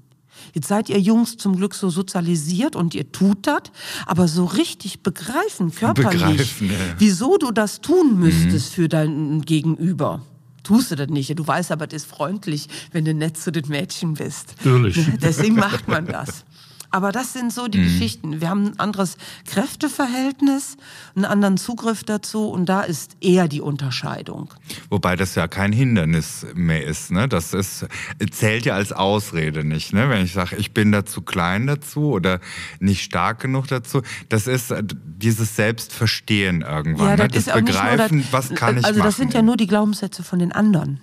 [0.53, 3.63] Jetzt seid ihr Jungs zum Glück so sozialisiert und ihr tut das,
[4.05, 6.77] aber so richtig begreifen körperlich, begreifen, ja.
[6.97, 8.75] wieso du das tun müsstest mhm.
[8.75, 10.21] für dein Gegenüber.
[10.63, 11.37] Tust du das nicht.
[11.37, 14.55] Du weißt aber, das ist freundlich, wenn du nett zu den Mädchen bist.
[14.63, 14.99] Natürlich.
[15.21, 16.45] Deswegen macht man das.
[16.91, 17.83] Aber das sind so die mhm.
[17.83, 18.41] Geschichten.
[18.41, 20.77] Wir haben ein anderes Kräfteverhältnis,
[21.15, 24.53] einen anderen Zugriff dazu und da ist eher die Unterscheidung.
[24.89, 27.11] Wobei das ja kein Hindernis mehr ist.
[27.11, 27.29] Ne?
[27.29, 27.87] Das ist,
[28.31, 29.93] zählt ja als Ausrede nicht.
[29.93, 30.09] Ne?
[30.09, 32.41] Wenn ich sage, ich bin da zu klein dazu oder
[32.79, 34.73] nicht stark genug dazu, das ist
[35.03, 37.09] dieses Selbstverstehen irgendwann.
[37.09, 37.33] Ja, das, ne?
[37.33, 39.21] das ist Begreifen, das, was kann ich Also das machen.
[39.21, 40.99] sind ja nur die Glaubenssätze von den anderen.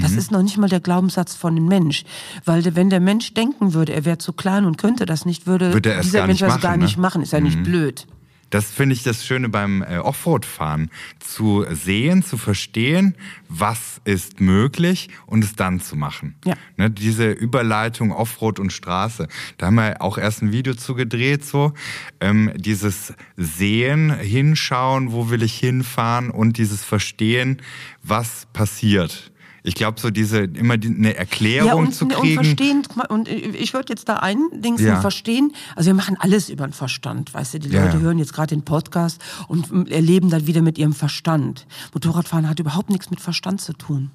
[0.00, 0.18] Das mhm.
[0.18, 2.04] ist noch nicht mal der Glaubenssatz von dem Mensch.
[2.44, 5.72] Weil wenn der Mensch denken würde, er wäre zu klein und könnte das nicht, würde,
[5.72, 6.84] würde dieser Mensch das gar ne?
[6.84, 7.22] nicht machen.
[7.22, 7.46] Ist ja mhm.
[7.46, 8.06] nicht blöd.
[8.54, 10.88] Das finde ich das Schöne beim äh, Offroad-Fahren.
[11.18, 13.16] Zu sehen, zu verstehen,
[13.48, 16.36] was ist möglich und es dann zu machen.
[16.44, 16.54] Ja.
[16.76, 19.26] Ne, diese Überleitung Offroad und Straße.
[19.58, 21.72] Da haben wir auch erst ein Video zu gedreht, so.
[22.20, 27.60] Ähm, dieses Sehen, hinschauen, wo will ich hinfahren und dieses Verstehen,
[28.04, 29.32] was passiert.
[29.66, 32.38] Ich glaube, so diese immer die, eine Erklärung ja, und, zu kriegen.
[32.38, 35.00] Und verstehen, und ich würde jetzt da ein Ding ja.
[35.00, 35.52] verstehen.
[35.74, 37.58] Also wir machen alles über den Verstand, weißt du.
[37.60, 38.00] Die Leute ja.
[38.00, 41.66] hören jetzt gerade den Podcast und erleben dann wieder mit ihrem Verstand.
[41.94, 44.10] Motorradfahren hat überhaupt nichts mit Verstand zu tun,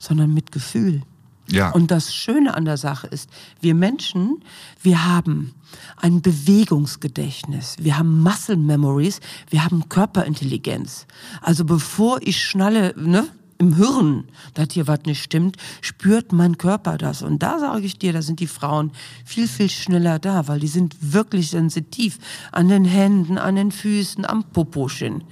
[0.00, 1.02] sondern mit Gefühl.
[1.48, 1.70] Ja.
[1.70, 4.42] Und das Schöne an der Sache ist, wir Menschen,
[4.82, 5.54] wir haben
[5.96, 11.06] ein Bewegungsgedächtnis, wir haben Muscle Memories, wir haben Körperintelligenz.
[11.40, 13.28] Also bevor ich schnalle, ne,
[13.62, 17.22] im Hirn, dass hier was nicht stimmt, spürt mein Körper das.
[17.22, 18.90] Und da sage ich dir, da sind die Frauen
[19.24, 22.18] viel, viel schneller da, weil die sind wirklich sensitiv
[22.50, 25.22] an den Händen, an den Füßen, am Poposchen.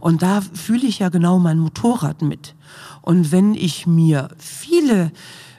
[0.00, 2.54] Und da fühle ich ja genau mein Motorrad mit.
[3.02, 5.12] Und wenn ich mir viele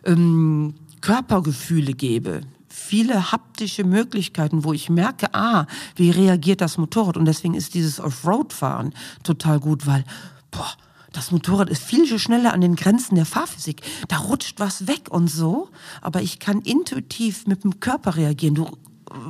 [0.04, 7.18] ähm, Körpergefühle gebe, viele haptische Möglichkeiten, wo ich merke, ah, wie reagiert das Motorrad?
[7.18, 10.04] Und deswegen ist dieses Offroad-Fahren total gut, weil,
[10.50, 10.74] boah,
[11.16, 13.82] das Motorrad ist viel schneller an den Grenzen der Fahrphysik.
[14.10, 15.70] Da rutscht was weg und so.
[16.02, 18.56] Aber ich kann intuitiv mit dem Körper reagieren.
[18.56, 18.66] Du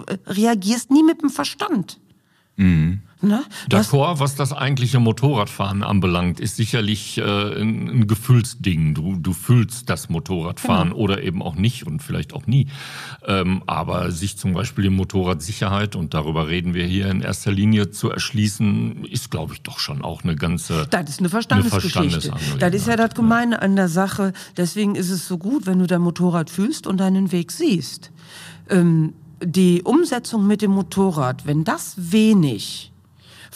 [0.07, 1.99] äh, reagierst nie mit dem Verstand.
[2.57, 3.01] Mhm.
[3.21, 3.43] Ne?
[3.69, 8.93] D'accord, was das eigentliche Motorradfahren anbelangt, ist sicherlich äh, ein, ein Gefühlsding.
[8.93, 10.99] Du, du fühlst das Motorradfahren genau.
[10.99, 12.67] oder eben auch nicht und vielleicht auch nie.
[13.25, 17.89] Ähm, aber sich zum Beispiel die Motorradsicherheit, und darüber reden wir hier in erster Linie,
[17.89, 20.85] zu erschließen, ist, glaube ich, doch schon auch eine ganze.
[20.89, 22.33] Das ist eine Verstandesgeschichte.
[22.33, 24.33] Eine das ist ja das Gemeine an der Sache.
[24.55, 28.11] Deswegen ist es so gut, wenn du dein Motorrad fühlst und deinen Weg siehst.
[28.69, 32.91] Ähm, die Umsetzung mit dem Motorrad, wenn das wenig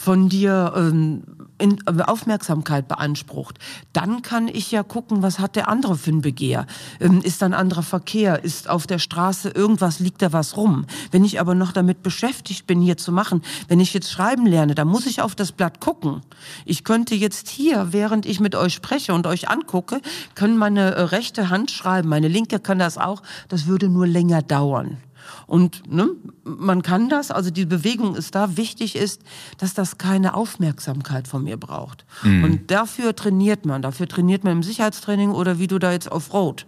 [0.00, 1.24] von dir ähm,
[1.58, 3.58] in, äh, Aufmerksamkeit beansprucht,
[3.92, 6.66] dann kann ich ja gucken, was hat der andere für ein Begehr.
[7.00, 8.42] Ähm, ist da ein anderer Verkehr?
[8.42, 10.86] Ist auf der Straße irgendwas, liegt da was rum?
[11.10, 14.74] Wenn ich aber noch damit beschäftigt bin, hier zu machen, wenn ich jetzt schreiben lerne,
[14.74, 16.22] dann muss ich auf das Blatt gucken.
[16.64, 20.00] Ich könnte jetzt hier, während ich mit euch spreche und euch angucke,
[20.34, 24.40] können meine äh, rechte Hand schreiben, meine linke kann das auch, das würde nur länger
[24.40, 24.96] dauern.
[25.50, 26.10] Und ne,
[26.44, 28.56] man kann das, also die Bewegung ist da.
[28.56, 29.22] Wichtig ist,
[29.58, 32.04] dass das keine Aufmerksamkeit von mir braucht.
[32.22, 32.44] Mhm.
[32.44, 33.82] Und dafür trainiert man.
[33.82, 36.66] Dafür trainiert man im Sicherheitstraining oder wie du da jetzt auf Road.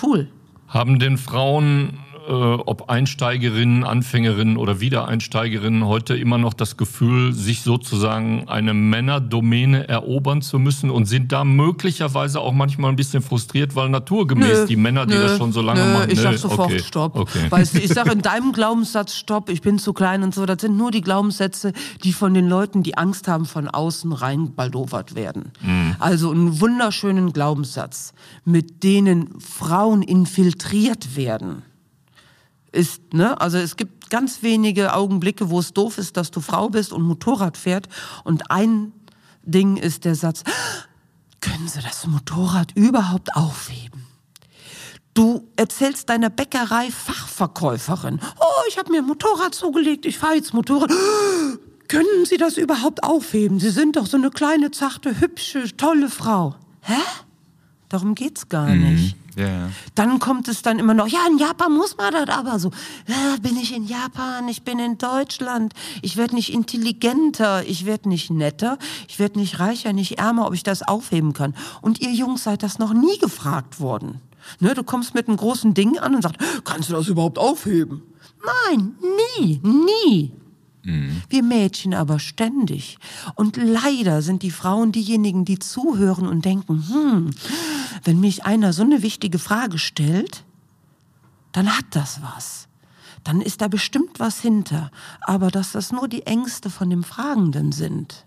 [0.00, 0.28] Cool.
[0.68, 1.98] Haben denn Frauen
[2.30, 10.40] ob Einsteigerinnen, Anfängerinnen oder Wiedereinsteigerinnen heute immer noch das Gefühl, sich sozusagen eine Männerdomäne erobern
[10.40, 14.76] zu müssen und sind da möglicherweise auch manchmal ein bisschen frustriert, weil naturgemäß nö, die
[14.76, 16.10] Männer, die nö, das schon so lange nö, machen.
[16.10, 17.16] Ich sag sofort okay, Stopp.
[17.16, 17.50] Okay.
[17.50, 20.46] Weißt du, ich sage in deinem Glaubenssatz Stopp, ich bin zu klein und so.
[20.46, 21.72] Das sind nur die Glaubenssätze,
[22.04, 25.52] die von den Leuten, die Angst haben, von außen reinbaldowert werden.
[25.62, 25.96] Mhm.
[25.98, 28.12] Also einen wunderschönen Glaubenssatz,
[28.44, 31.62] mit denen Frauen infiltriert werden
[32.72, 33.40] ist, ne?
[33.40, 37.02] Also es gibt ganz wenige Augenblicke, wo es doof ist, dass du Frau bist und
[37.02, 37.88] Motorrad fährt.
[38.24, 38.92] Und ein
[39.42, 40.44] Ding ist der Satz,
[41.40, 44.06] können Sie das Motorrad überhaupt aufheben?
[45.14, 50.54] Du erzählst deiner Bäckerei Fachverkäuferin, oh, ich habe mir ein Motorrad zugelegt, ich fahre jetzt
[50.54, 50.90] Motorrad.
[51.88, 53.58] Können Sie das überhaupt aufheben?
[53.58, 56.54] Sie sind doch so eine kleine, zarte, hübsche, tolle Frau.
[56.82, 56.94] Hä?
[57.88, 58.94] Darum geht's gar mhm.
[58.94, 59.16] nicht.
[59.36, 59.70] Yeah.
[59.94, 62.70] Dann kommt es dann immer noch, ja, in Japan muss man das aber so.
[63.06, 68.08] Ja, bin ich in Japan, ich bin in Deutschland, ich werde nicht intelligenter, ich werde
[68.08, 71.54] nicht netter, ich werde nicht reicher, nicht ärmer, ob ich das aufheben kann.
[71.80, 74.20] Und ihr Jungs seid das noch nie gefragt worden.
[74.58, 78.02] Ne, du kommst mit einem großen Ding an und sagst, kannst du das überhaupt aufheben?
[78.44, 78.94] Nein,
[79.38, 80.32] nie, nie.
[80.82, 81.22] Mhm.
[81.28, 82.98] Wir Mädchen aber ständig.
[83.34, 87.30] Und leider sind die Frauen diejenigen, die zuhören und denken, hm,
[88.04, 90.44] wenn mich einer so eine wichtige Frage stellt,
[91.52, 92.68] dann hat das was.
[93.24, 94.90] Dann ist da bestimmt was hinter.
[95.20, 98.24] Aber dass das nur die Ängste von dem Fragenden sind.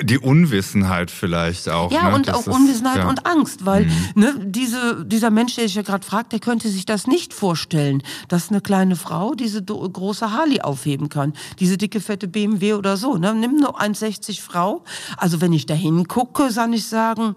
[0.00, 1.92] Die Unwissenheit vielleicht auch.
[1.92, 2.14] Ja, ne?
[2.14, 3.08] und das auch ist, Unwissenheit ja.
[3.08, 3.92] und Angst, weil mhm.
[4.14, 8.02] ne, diese, dieser Mensch, der sich ja gerade fragt, der könnte sich das nicht vorstellen,
[8.28, 13.18] dass eine kleine Frau diese große Harley aufheben kann, diese dicke, fette BMW oder so.
[13.18, 13.34] Ne?
[13.34, 14.82] Nimm nur 1,60 Frau.
[15.18, 17.36] Also wenn ich da hingucke, kann ich sagen,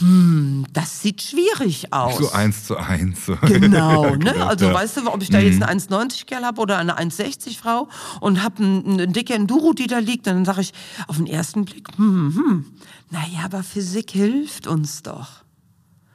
[0.00, 2.18] hm, das sieht schwierig aus.
[2.18, 3.20] So eins zu eins.
[3.42, 4.18] Genau, ja, ne?
[4.18, 4.74] Genau, also ja.
[4.74, 5.64] weißt du, ob ich da jetzt mhm.
[5.64, 7.88] eine 1,90 Kerl habe oder eine 1,60 Frau
[8.20, 10.72] und habe einen, einen dicken Enduro, die da liegt, dann sage ich
[11.06, 12.64] auf den ersten Blick, hm, hm,
[13.10, 15.44] naja, aber Physik hilft uns doch.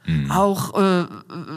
[0.06, 0.30] Mhm.
[0.30, 1.06] Auch äh,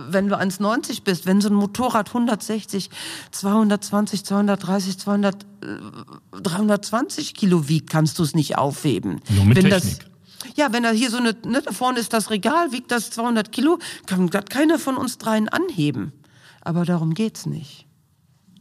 [0.10, 2.90] wenn du 1,90 bist, wenn so ein Motorrad 160,
[3.32, 9.22] 220, 230, 200, äh, 320 Kilo wiegt, kannst du es nicht aufheben.
[9.30, 10.00] Nur mit wenn Technik.
[10.00, 10.09] Das,
[10.56, 13.52] ja, wenn da hier so eine, ne, da vorne ist das Regal, wiegt das 200
[13.52, 16.14] Kilo, kann keiner von uns dreien anheben.
[16.62, 17.86] Aber darum geht's nicht.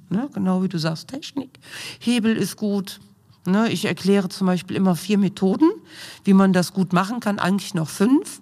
[0.08, 0.28] Ne?
[0.32, 1.58] Genau wie du sagst, Technik.
[1.98, 3.00] Hebel ist gut.
[3.44, 3.70] Ne?
[3.70, 5.70] Ich erkläre zum Beispiel immer vier Methoden,
[6.24, 7.38] wie man das gut machen kann.
[7.38, 8.40] Eigentlich noch fünf.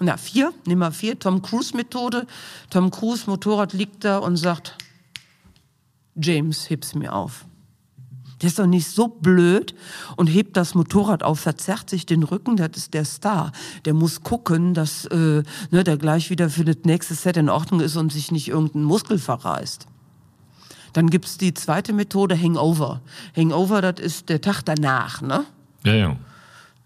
[0.00, 1.18] Na, vier, nimm mal vier.
[1.18, 2.26] Tom Cruise Methode.
[2.70, 4.78] Tom Cruise Motorrad liegt da und sagt,
[6.14, 7.44] James, heb's mir auf.
[8.40, 9.74] Der ist doch nicht so blöd
[10.16, 13.52] und hebt das Motorrad auf, verzerrt sich den Rücken, das ist der Star.
[13.84, 17.80] Der muss gucken, dass äh, ne, der gleich wieder für das nächste Set in Ordnung
[17.80, 19.86] ist und sich nicht irgendein Muskel verreißt.
[20.92, 23.00] Dann gibt's die zweite Methode, Hangover.
[23.36, 25.44] Hangover, das ist der Tag danach, ne?
[25.84, 26.16] Ja, ja.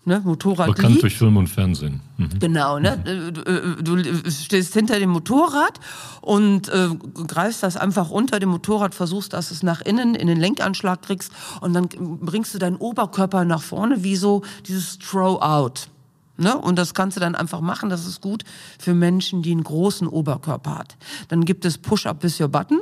[0.07, 1.03] Ne, Motorrad Bekannt liegt.
[1.03, 2.01] durch Film und Fernsehen.
[2.19, 2.39] Mhm.
[2.39, 3.03] Genau, ne?
[3.07, 3.83] Mhm.
[3.83, 5.81] Du, du, stehst hinter dem Motorrad
[6.21, 6.89] und äh,
[7.27, 11.33] greifst das einfach unter dem Motorrad, versuchst, dass es nach innen in den Lenkanschlag kriegst
[11.63, 15.89] und dann bringst du deinen Oberkörper nach vorne, wie so dieses Throw-out.
[16.37, 16.55] Ne?
[16.55, 17.89] Und das kannst du dann einfach machen.
[17.89, 18.45] Das ist gut
[18.79, 20.97] für Menschen, die einen großen Oberkörper hat.
[21.29, 22.81] Dann gibt es Push-Up with your button.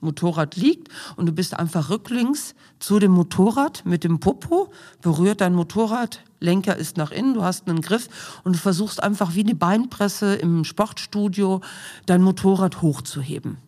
[0.00, 5.54] Motorrad liegt und du bist einfach rücklings zu dem Motorrad mit dem Popo, berührt dein
[5.54, 9.54] Motorrad, Lenker ist nach innen, du hast einen Griff und du versuchst einfach wie eine
[9.54, 11.60] Beinpresse im Sportstudio
[12.06, 13.58] dein Motorrad hochzuheben.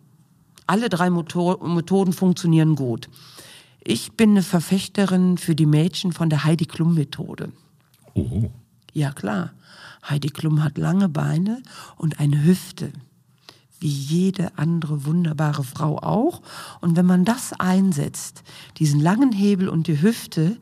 [0.67, 3.09] Alle drei Motor Methoden funktionieren gut.
[3.83, 7.53] Ich bin eine Verfechterin für die Mädchen von der Heidi Klum Methode.
[8.15, 8.51] Oh.
[8.93, 9.53] Ja klar,
[10.09, 11.63] Heidi Klum hat lange Beine
[11.97, 12.93] und eine Hüfte
[13.85, 16.41] wie jede andere wunderbare Frau auch.
[16.81, 18.43] Und wenn man das einsetzt,
[18.79, 20.57] diesen langen Hebel und die Hüfte,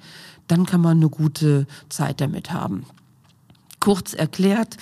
[0.52, 2.84] dann kann man eine gute Zeit damit haben.
[3.80, 4.76] Kurz erklärt,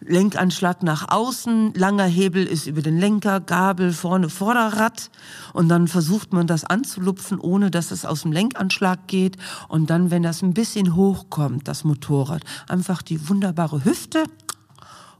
[0.00, 5.10] Lenkanschlag nach außen, langer Hebel ist über den Lenker, Gabel vorne Vorderrad
[5.52, 9.36] und dann versucht man das anzulupfen, ohne dass es aus dem Lenkanschlag geht
[9.68, 14.24] und dann, wenn das ein bisschen hochkommt, das Motorrad, einfach die wunderbare Hüfte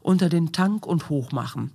[0.02, 1.70] unter den Tank und hochmachen.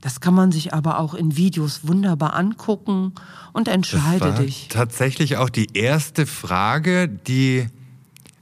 [0.00, 3.12] Das kann man sich aber auch in Videos wunderbar angucken
[3.52, 4.68] und entscheide das war dich.
[4.68, 7.66] Tatsächlich auch die erste Frage, die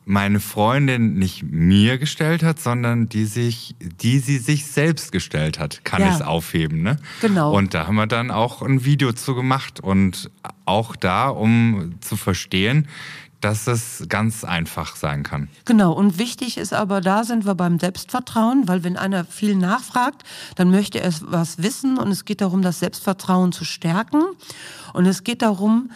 [0.09, 5.85] meine Freundin nicht mir gestellt hat, sondern die sich, die sie sich selbst gestellt hat.
[5.85, 6.14] Kann ja.
[6.14, 6.96] es aufheben, ne?
[7.20, 7.55] Genau.
[7.55, 10.31] Und da haben wir dann auch ein Video zu gemacht und
[10.64, 12.88] auch da, um zu verstehen,
[13.40, 15.48] dass es ganz einfach sein kann.
[15.64, 20.24] Genau, und wichtig ist aber, da sind wir beim Selbstvertrauen, weil wenn einer viel nachfragt,
[20.57, 24.22] dann möchte er was wissen und es geht darum, das Selbstvertrauen zu stärken.
[24.92, 25.90] Und es geht darum,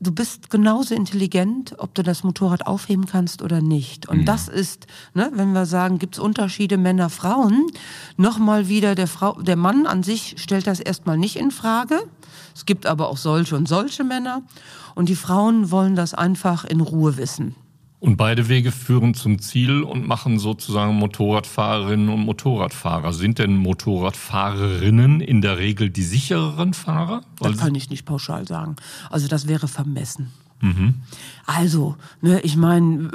[0.00, 4.08] du bist genauso intelligent, ob du das Motorrad aufheben kannst oder nicht.
[4.08, 4.24] Und mhm.
[4.24, 7.66] das ist, ne, wenn wir sagen, gibt es Unterschiede Männer, Frauen,
[8.16, 12.00] nochmal wieder der Frau, der Mann an sich stellt das erstmal nicht in Frage.
[12.54, 14.42] Es gibt aber auch solche und solche Männer.
[14.94, 17.54] Und die Frauen wollen das einfach in Ruhe wissen.
[18.00, 23.12] Und beide Wege führen zum Ziel und machen sozusagen Motorradfahrerinnen und Motorradfahrer.
[23.12, 27.22] Sind denn Motorradfahrerinnen in der Regel die sichereren Fahrer?
[27.40, 28.76] Das kann ich nicht pauschal sagen.
[29.10, 30.32] Also das wäre vermessen.
[30.62, 30.94] Mhm.
[31.46, 33.08] Also, ne, ich meine,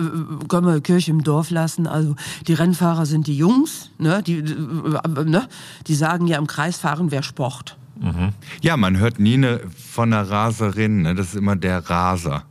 [0.48, 1.88] können wir Kirche im Dorf lassen.
[1.88, 2.16] Also
[2.48, 5.48] die Rennfahrer sind die Jungs, ne, die, ne,
[5.88, 7.78] die sagen ja im Kreisfahren wäre Sport.
[8.00, 8.34] Mhm.
[8.62, 11.16] Ja, man hört nie eine, von einer Raserin, ne?
[11.16, 12.44] das ist immer der Raser.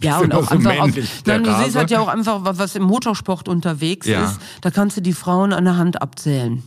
[0.00, 0.90] Ja, und auch so einfach auf,
[1.26, 4.24] nein, du siehst halt ja auch einfach, was im Motorsport unterwegs ja.
[4.24, 6.62] ist, da kannst du die Frauen an der Hand abzählen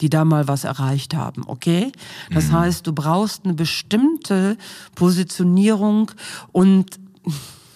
[0.00, 1.90] die da mal was erreicht haben, okay?
[2.30, 2.52] Das mhm.
[2.52, 4.56] heißt, du brauchst eine bestimmte
[4.94, 6.12] Positionierung
[6.52, 7.00] und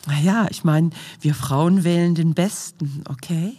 [0.06, 3.56] naja, ich meine, wir Frauen wählen den Besten, okay?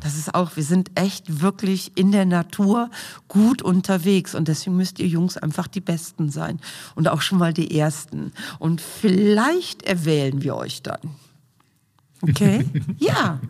[0.00, 2.90] Das ist auch, wir sind echt wirklich in der Natur
[3.28, 6.60] gut unterwegs und deswegen müsst ihr Jungs einfach die Besten sein
[6.94, 8.32] und auch schon mal die Ersten.
[8.58, 11.00] Und vielleicht erwählen wir euch dann.
[12.22, 12.64] Okay?
[12.98, 13.40] ja.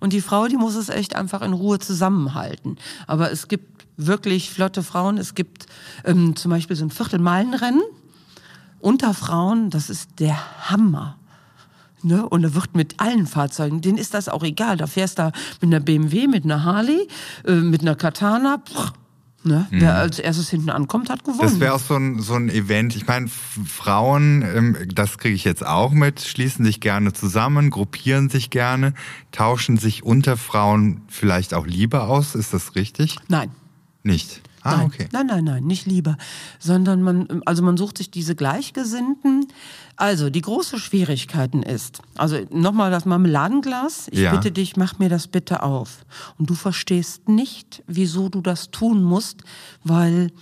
[0.00, 2.78] Und die Frau, die muss es echt einfach in Ruhe zusammenhalten.
[3.06, 5.18] Aber es gibt wirklich flotte Frauen.
[5.18, 5.66] Es gibt
[6.04, 7.82] ähm, zum Beispiel so ein Viertelmeilenrennen
[8.80, 9.70] unter Frauen.
[9.70, 11.16] Das ist der Hammer.
[12.04, 12.28] Ne?
[12.28, 14.76] Und da wird mit allen Fahrzeugen, denen ist das auch egal.
[14.76, 17.08] Da fährst du mit einer BMW, mit einer Harley,
[17.46, 18.58] äh, mit einer Katana.
[18.58, 18.92] Pff,
[19.42, 19.66] ne?
[19.70, 19.80] Mhm.
[19.80, 21.40] Wer als erstes hinten ankommt, hat gewonnen.
[21.40, 22.94] Das wäre auch so ein, so ein Event.
[22.94, 28.28] Ich meine, Frauen, ähm, das kriege ich jetzt auch mit, schließen sich gerne zusammen, gruppieren
[28.28, 28.92] sich gerne,
[29.32, 32.34] tauschen sich unter Frauen vielleicht auch lieber aus.
[32.34, 33.16] Ist das richtig?
[33.28, 33.50] Nein.
[34.02, 34.42] Nicht.
[34.64, 35.08] Ah, nein, okay.
[35.12, 36.16] nein, nein, nein, nicht lieber,
[36.58, 39.46] sondern man, also man sucht sich diese Gleichgesinnten.
[39.96, 44.08] Also die große Schwierigkeiten ist, also nochmal das Marmeladenglas.
[44.10, 44.34] Ich ja.
[44.34, 46.06] bitte dich, mach mir das bitte auf.
[46.38, 49.42] Und du verstehst nicht, wieso du das tun musst,
[49.84, 50.32] weil,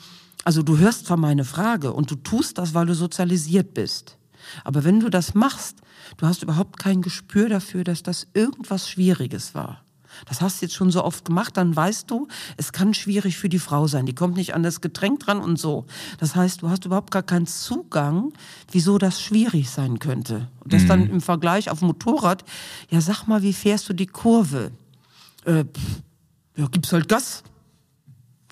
[0.44, 4.18] also du hörst zwar meine Frage und du tust das, weil du sozialisiert bist.
[4.62, 5.78] Aber wenn du das machst,
[6.16, 9.82] du hast überhaupt kein Gespür dafür, dass das irgendwas Schwieriges war.
[10.26, 13.48] Das hast du jetzt schon so oft gemacht, dann weißt du, es kann schwierig für
[13.48, 14.06] die Frau sein.
[14.06, 15.86] Die kommt nicht an das Getränk dran und so.
[16.18, 18.32] Das heißt, du hast überhaupt gar keinen Zugang,
[18.70, 20.48] wieso das schwierig sein könnte.
[20.60, 20.88] Und das mhm.
[20.88, 22.44] dann im Vergleich auf Motorrad,
[22.90, 24.72] ja sag mal, wie fährst du die Kurve?
[25.44, 25.64] Äh,
[26.56, 27.42] ja, gibt's halt Gas.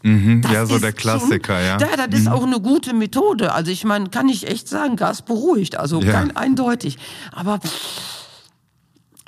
[0.02, 1.78] Mhm, ja, so der Klassiker, schon, ja.
[1.78, 2.14] Ja, das mhm.
[2.14, 3.52] ist auch eine gute Methode.
[3.52, 6.12] Also ich meine, kann ich echt sagen, Gas beruhigt, also ja.
[6.12, 6.96] kein eindeutig.
[7.33, 8.30] Aber pff,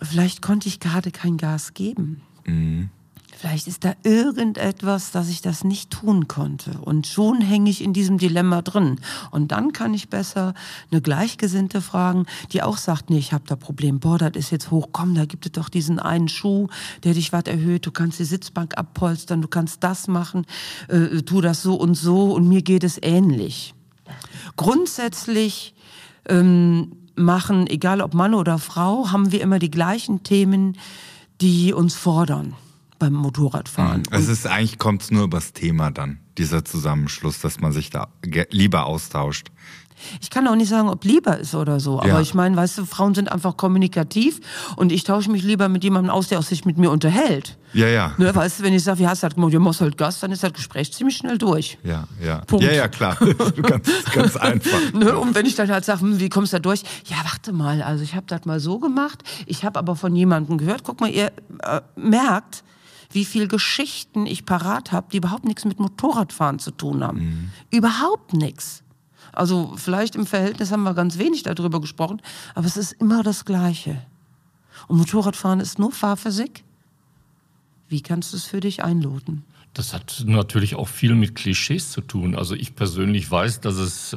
[0.01, 2.23] vielleicht konnte ich gerade kein Gas geben.
[2.45, 2.91] Mhm.
[3.43, 6.79] Vielleicht ist da irgendetwas, dass ich das nicht tun konnte.
[6.81, 9.01] Und schon hänge ich in diesem Dilemma drin.
[9.33, 10.55] Und dann kann ich besser
[10.93, 13.99] eine Gleichgesinnte fragen, die auch sagt, nee, ich habe da Problem.
[13.99, 14.91] Boah, das ist jetzt hoch.
[14.93, 16.69] Komm, da gibt es doch diesen einen Schuh,
[17.03, 17.85] der dich was erhöht.
[17.85, 20.47] Du kannst die Sitzbank abpolstern, du kannst das machen,
[20.87, 22.35] äh, tu das so und so.
[22.35, 23.75] Und mir geht es ähnlich.
[24.55, 25.75] Grundsätzlich
[26.29, 30.77] ähm, machen, egal ob Mann oder Frau, haben wir immer die gleichen Themen,
[31.43, 32.55] die uns fordern
[33.01, 34.05] beim Motorradfahren.
[34.13, 38.07] Es ist eigentlich kommt es nur übers Thema dann, dieser Zusammenschluss, dass man sich da
[38.51, 39.49] lieber austauscht.
[40.21, 42.21] Ich kann auch nicht sagen, ob lieber ist oder so, aber ja.
[42.21, 44.41] ich meine, weißt du, Frauen sind einfach kommunikativ
[44.77, 47.59] und ich tausche mich lieber mit jemandem aus, der sich mit mir unterhält.
[47.73, 48.13] Ja, ja.
[48.19, 49.55] Ne, weißt du, wenn ich sage, wie hast du das gemacht?
[49.55, 51.79] Du machst halt Gas, dann ist das Gespräch ziemlich schnell durch.
[51.83, 52.39] Ja, ja.
[52.45, 52.65] Punkt.
[52.65, 53.17] Ja, ja, klar.
[53.63, 54.79] Kannst, ganz einfach.
[54.93, 56.83] ne, und wenn ich dann halt sage, hm, wie kommst du da durch?
[57.07, 60.59] Ja, warte mal, also ich habe das mal so gemacht, ich habe aber von jemandem
[60.59, 61.33] gehört, guck mal, ihr
[61.63, 62.63] äh, merkt,
[63.13, 67.19] wie viel Geschichten ich parat habe, die überhaupt nichts mit Motorradfahren zu tun haben.
[67.19, 67.51] Mhm.
[67.71, 68.82] Überhaupt nichts.
[69.33, 72.21] Also vielleicht im Verhältnis haben wir ganz wenig darüber gesprochen,
[72.55, 74.03] aber es ist immer das Gleiche.
[74.89, 76.65] Und Motorradfahren ist nur Fahrphysik.
[77.89, 79.45] Wie kannst du es für dich einloten?
[79.75, 82.35] Das hat natürlich auch viel mit Klischees zu tun.
[82.35, 84.17] Also ich persönlich weiß, dass es äh,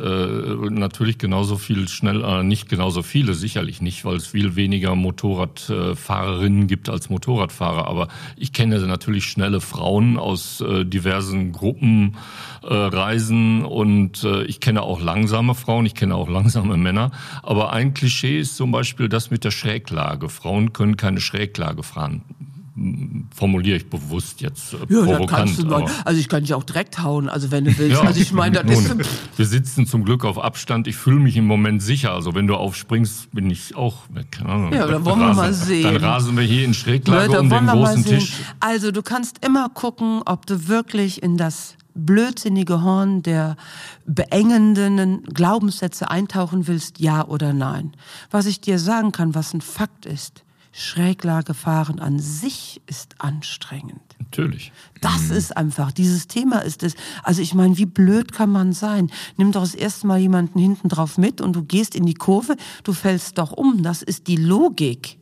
[0.69, 6.67] natürlich genauso viel schnell, äh, nicht genauso viele, sicherlich nicht, weil es viel weniger Motorradfahrerinnen
[6.67, 7.87] gibt als Motorradfahrer.
[7.87, 14.81] Aber ich kenne natürlich schnelle Frauen aus äh, diversen Gruppenreisen äh, und äh, ich kenne
[14.81, 17.11] auch langsame Frauen, ich kenne auch langsame Männer.
[17.43, 20.27] Aber ein Klischee ist zum Beispiel das mit der Schräglage.
[20.27, 22.23] Frauen können keine Schräglage fahren
[23.33, 25.57] formuliere ich bewusst jetzt äh, ja, provokant.
[25.57, 28.01] Du mal, also ich kann dich auch direkt hauen, also wenn du willst.
[28.01, 30.87] ja, also ich meine, das nun, ist wir sitzen zum Glück auf Abstand.
[30.87, 32.11] Ich fühle mich im Moment sicher.
[32.11, 34.03] Also wenn du aufspringst, bin ich auch.
[34.29, 35.83] Keine Ahnung, ja, dann wollen wir mal sehen.
[35.83, 38.33] Dann rasen wir hier in Schräglage ja, um den großen Tisch.
[38.59, 43.55] Also du kannst immer gucken, ob du wirklich in das blödsinnige Horn der
[44.05, 47.93] beengenden Glaubenssätze eintauchen willst, ja oder nein.
[48.29, 50.44] Was ich dir sagen kann, was ein Fakt ist,
[50.77, 54.01] Schräglagefahren an sich ist anstrengend.
[54.19, 54.73] Natürlich.
[54.99, 55.37] Das mhm.
[55.37, 56.95] ist einfach, dieses Thema ist es.
[57.23, 59.09] Also ich meine, wie blöd kann man sein?
[59.37, 62.57] Nimm doch das erste Mal jemanden hinten drauf mit und du gehst in die Kurve,
[62.83, 63.83] du fällst doch um.
[63.83, 65.17] Das ist die Logik.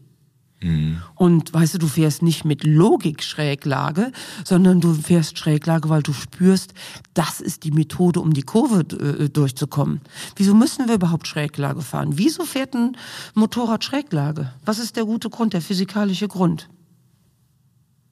[1.15, 4.11] Und weißt du, du fährst nicht mit Logik Schräglage,
[4.43, 6.73] sondern du fährst Schräglage, weil du spürst,
[7.13, 10.01] das ist die Methode, um die Kurve äh, durchzukommen.
[10.35, 12.17] Wieso müssen wir überhaupt Schräglage fahren?
[12.17, 12.97] Wieso fährt ein
[13.33, 14.53] Motorrad Schräglage?
[14.65, 16.69] Was ist der gute Grund, der physikalische Grund?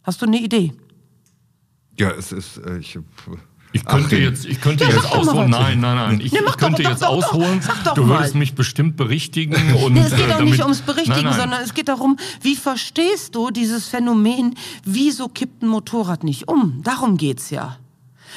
[0.03, 0.73] Hast du eine Idee?
[1.97, 2.97] Ja, es ist, äh, ich,
[3.73, 5.49] ich könnte Ach, jetzt, ich könnte ja, jetzt ausholen.
[5.49, 6.21] Nein, nein, nein.
[6.21, 7.61] Ich, nee, ich könnte doch, jetzt doch, ausholen.
[7.85, 8.39] Doch, du würdest mal.
[8.39, 9.55] mich bestimmt berichtigen.
[9.75, 11.39] Und, nee, es geht äh, auch nicht ums Berichtigen, nein, nein.
[11.39, 16.81] sondern es geht darum, wie verstehst du dieses Phänomen, wieso kippt ein Motorrad nicht um?
[16.83, 17.77] Darum geht's ja.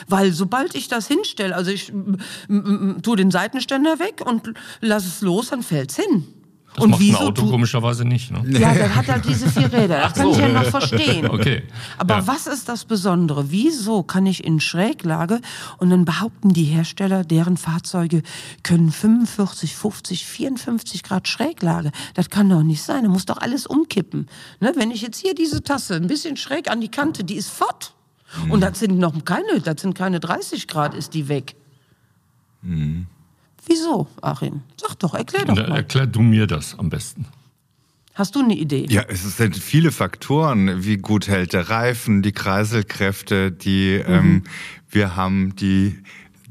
[0.08, 1.92] Weil sobald ich das hinstelle, also ich
[3.02, 6.24] tue den Seitenständer weg und lass es los, dann fällt's hin.
[6.74, 8.32] Das und macht wieso ein Auto komischerweise nicht.
[8.32, 8.58] Ne?
[8.58, 10.00] Ja, dann hat er diese vier Räder.
[10.00, 10.32] Das kann so.
[10.32, 11.30] ich ja noch verstehen.
[11.30, 11.62] Okay.
[11.98, 12.26] Aber ja.
[12.26, 13.50] was ist das Besondere?
[13.52, 15.40] Wieso kann ich in Schräglage
[15.78, 18.22] und dann behaupten die Hersteller, deren Fahrzeuge
[18.64, 21.92] können 45, 50, 54 Grad Schräglage.
[22.14, 23.04] Das kann doch nicht sein.
[23.04, 24.26] Da muss doch alles umkippen.
[24.58, 24.72] Ne?
[24.74, 27.94] Wenn ich jetzt hier diese Tasse ein bisschen schräg an die Kante, die ist fort.
[28.44, 28.50] Mhm.
[28.50, 31.54] Und das sind noch keine, das sind keine 30 Grad, ist die weg.
[32.62, 33.06] Mhm.
[33.66, 34.62] Wieso, Achim?
[34.76, 35.76] Sag doch, erklär doch mal.
[35.76, 37.26] Erklär du mir das am besten.
[38.14, 38.86] Hast du eine Idee?
[38.88, 40.84] Ja, es sind viele Faktoren.
[40.84, 44.14] Wie gut hält der Reifen, die Kreiselkräfte, die mhm.
[44.14, 44.42] ähm,
[44.88, 45.98] wir haben die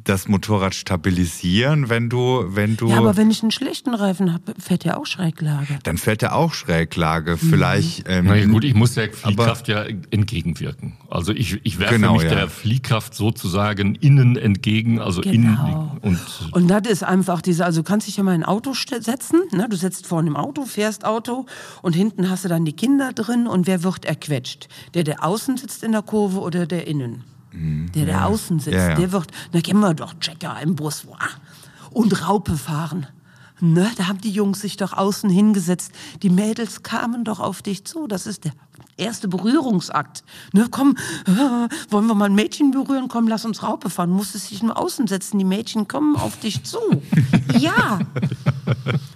[0.03, 2.89] das Motorrad stabilisieren, wenn du, wenn du.
[2.89, 5.79] Ja, aber wenn ich einen schlechten Reifen habe, fährt er auch Schräglage.
[5.83, 7.33] Dann fährt er auch Schräglage.
[7.33, 7.49] Mhm.
[7.49, 8.03] Vielleicht.
[8.07, 10.93] Ähm, Na ja, gut, ich muss der Fliehkraft ja entgegenwirken.
[11.09, 12.29] Also ich, ich werfe genau, mich ja.
[12.29, 15.91] der Fliehkraft sozusagen innen entgegen, also genau.
[16.01, 16.19] innen und.
[16.51, 19.41] Und das ist einfach diese, also du kannst dich ja mal in ein Auto setzen,
[19.51, 19.67] ne?
[19.69, 21.45] Du sitzt vorne im Auto, fährst Auto
[21.81, 24.67] und hinten hast du dann die Kinder drin und wer wird erquetscht?
[24.93, 27.23] Der, der außen sitzt in der Kurve oder der innen?
[27.53, 28.95] Der da außen sitzt, ja, ja.
[28.95, 31.05] der wird, da kennen wir doch Checker im Bus
[31.91, 33.07] und Raupe fahren.
[33.63, 35.93] Ne, da haben die Jungs sich doch außen hingesetzt.
[36.21, 38.07] Die Mädels kamen doch auf dich zu.
[38.07, 38.51] Das ist der
[38.97, 40.25] erste Berührungsakt.
[40.51, 43.07] Ne, komm, äh, wollen wir mal ein Mädchen berühren?
[43.07, 44.09] Komm, lass uns Raupe fahren.
[44.09, 45.39] Musstest dich nur außen setzen.
[45.39, 46.77] Die Mädchen kommen auf dich zu.
[47.57, 47.99] ja.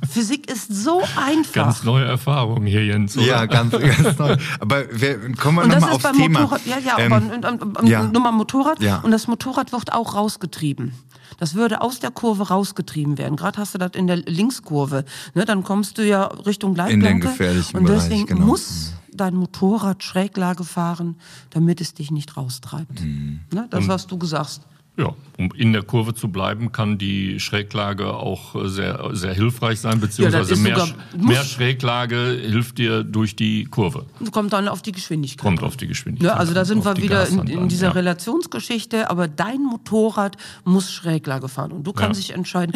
[0.09, 1.51] Physik ist so einfach.
[1.51, 3.17] Ganz neue Erfahrung hier, Jens.
[3.17, 3.25] Oder?
[3.25, 4.37] Ja, ganz, ganz neu.
[4.61, 6.39] Aber wir, kommen wir nochmal aufs Thema.
[6.39, 8.03] Motorrad, ja, ja, ähm, aber ja.
[8.03, 8.81] nur mal Motorrad.
[8.81, 8.99] Ja.
[8.99, 10.93] Und das Motorrad wird auch rausgetrieben.
[11.38, 13.36] Das würde aus der Kurve rausgetrieben werden.
[13.36, 15.05] Gerade hast du das in der Linkskurve.
[15.34, 17.07] Ne, dann kommst du ja Richtung Leitplanke.
[17.07, 18.45] In den gefährlichen Und deswegen Bereich, genau.
[18.45, 21.15] muss dein Motorrad Schräglage fahren,
[21.49, 23.01] damit es dich nicht raustreibt.
[23.01, 23.41] Mhm.
[23.53, 24.61] Ne, das, was du gesagt hast.
[24.97, 29.99] Ja, um in der Kurve zu bleiben, kann die Schräglage auch sehr, sehr hilfreich sein,
[29.99, 34.07] beziehungsweise ja, mehr, mehr Schräglage hilft dir durch die Kurve.
[34.31, 35.43] Kommt dann auf die Geschwindigkeit.
[35.43, 36.31] Kommt auf die Geschwindigkeit.
[36.31, 37.93] Ja, also da sind wir wieder in, in, dieser ja.
[37.93, 42.73] Relationsgeschichte, aber dein Motorrad muss Schräglage fahren und du kannst dich entscheiden,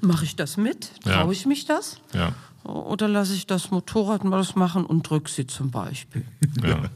[0.00, 0.90] mache ich das mit?
[1.02, 1.96] Traue ich mich das?
[2.12, 2.32] Ja.
[2.64, 6.24] Oder lasse ich das Motorrad mal das machen und drücke sie zum Beispiel?
[6.62, 6.76] Ja.
[6.76, 6.90] Das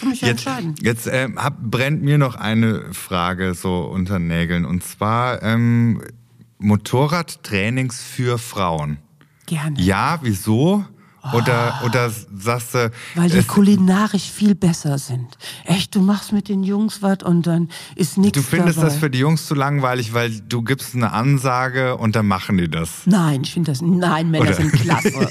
[0.00, 0.74] kann mich jetzt, entscheiden.
[0.82, 4.66] Jetzt äh, hab, brennt mir noch eine Frage so unter Nägeln.
[4.66, 6.02] Und zwar ähm,
[6.58, 8.98] Motorradtrainings für Frauen.
[9.46, 9.80] Gerne.
[9.80, 10.84] Ja, wieso?
[11.32, 11.86] Oder, oh.
[11.86, 12.90] oder sagst du.
[13.14, 15.38] Weil die kulinarisch viel besser sind.
[15.64, 18.38] Echt, du machst mit den Jungs was und dann ist nichts.
[18.38, 18.88] Du findest dabei.
[18.88, 22.68] das für die Jungs zu langweilig, weil du gibst eine Ansage und dann machen die
[22.68, 23.06] das.
[23.06, 23.80] Nein, ich finde das.
[23.80, 24.54] Nein, Männer oder?
[24.54, 25.12] sind klasse.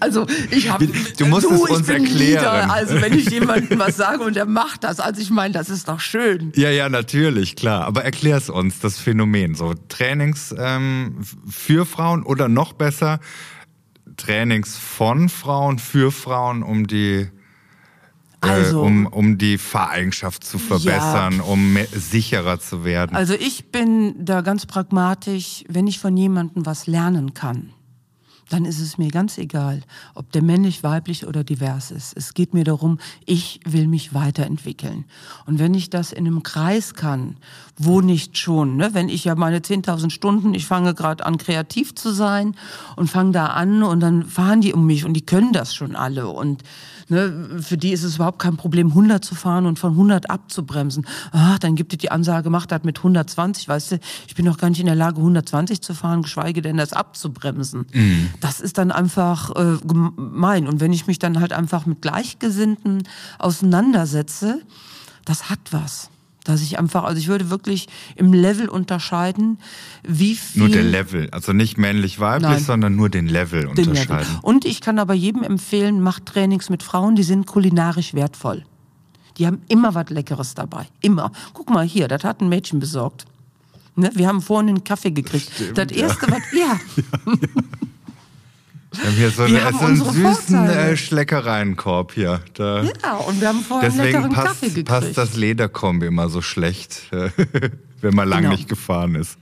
[0.00, 0.88] Also ich habe.
[1.18, 2.18] Du musst du, es uns erklären.
[2.18, 5.70] Leader, also wenn ich jemandem was sage und er macht das, also ich meine, das
[5.70, 6.52] ist doch schön.
[6.56, 7.84] Ja, ja, natürlich, klar.
[7.86, 9.54] Aber erklär es uns, das Phänomen.
[9.54, 11.16] So Trainings ähm,
[11.48, 13.20] für Frauen oder noch besser
[14.16, 17.28] Trainings von Frauen für Frauen, um die
[18.44, 21.42] äh, also, um, um die Fahreigenschaft zu verbessern, ja.
[21.42, 23.16] um mehr, sicherer zu werden?
[23.16, 27.70] Also ich bin da ganz pragmatisch, wenn ich von jemandem was lernen kann,
[28.48, 29.82] dann ist es mir ganz egal,
[30.14, 32.16] ob der männlich, weiblich oder divers ist.
[32.16, 35.04] Es geht mir darum, ich will mich weiterentwickeln.
[35.46, 37.36] Und wenn ich das in einem Kreis kann,
[37.76, 38.94] wo nicht schon, ne?
[38.94, 42.54] wenn ich ja meine 10.000 Stunden, ich fange gerade an kreativ zu sein
[42.96, 45.96] und fange da an und dann fahren die um mich und die können das schon
[45.96, 46.62] alle und
[47.08, 51.06] Ne, für die ist es überhaupt kein Problem, 100 zu fahren und von 100 abzubremsen.
[51.32, 54.58] Ach, dann gibt es die Ansage, macht das mit 120, weißt du, ich bin noch
[54.58, 57.86] gar nicht in der Lage, 120 zu fahren, geschweige denn das abzubremsen.
[57.92, 58.30] Mhm.
[58.40, 60.66] Das ist dann einfach äh, gemein.
[60.66, 63.02] Und wenn ich mich dann halt einfach mit Gleichgesinnten
[63.38, 64.62] auseinandersetze,
[65.24, 66.10] das hat was.
[66.44, 69.58] Dass ich einfach, also ich würde wirklich im Level unterscheiden,
[70.06, 70.60] wie viel.
[70.60, 74.26] Nur der Level, also nicht männlich-weiblich, sondern nur den Level den unterscheiden.
[74.26, 74.40] Level.
[74.42, 78.64] Und ich kann aber jedem empfehlen, macht Trainings mit Frauen, die sind kulinarisch wertvoll.
[79.38, 80.86] Die haben immer was Leckeres dabei.
[81.00, 81.32] Immer.
[81.54, 83.24] Guck mal hier, das hat ein Mädchen besorgt.
[83.96, 84.10] Ne?
[84.14, 85.50] Wir haben vorhin einen Kaffee gekriegt.
[85.52, 86.32] Stimmt, das erste, ja.
[86.32, 86.42] was.
[86.52, 86.80] Ja,
[87.26, 87.83] ja.
[88.96, 92.40] Wir haben hier so, eine, so einen süßen äh, Schleckereienkorb hier.
[92.54, 92.82] Da.
[92.82, 94.88] Ja, und wir haben vorher Deswegen einen passt, Kaffee gekriegt.
[94.88, 97.02] passt das Lederkombi immer so schlecht,
[98.00, 98.56] wenn man lange genau.
[98.56, 99.38] nicht gefahren ist.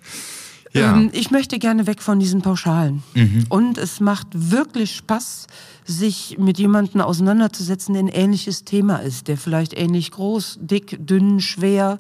[0.73, 0.97] Ja.
[0.97, 3.03] Ähm, ich möchte gerne weg von diesen Pauschalen.
[3.15, 3.45] Mhm.
[3.49, 5.47] Und es macht wirklich Spaß,
[5.85, 11.41] sich mit jemandem auseinanderzusetzen, der ein ähnliches Thema ist, der vielleicht ähnlich groß, dick, dünn,
[11.41, 11.99] schwer,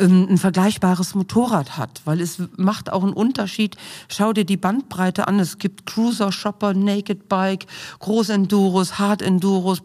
[0.00, 3.76] ähm, ein vergleichbares Motorrad hat, weil es macht auch einen Unterschied.
[4.08, 5.38] Schau dir die Bandbreite an.
[5.38, 7.66] Es gibt Cruiser, Shopper, Naked Bike,
[8.00, 9.82] Großenduros, Hard Enduros.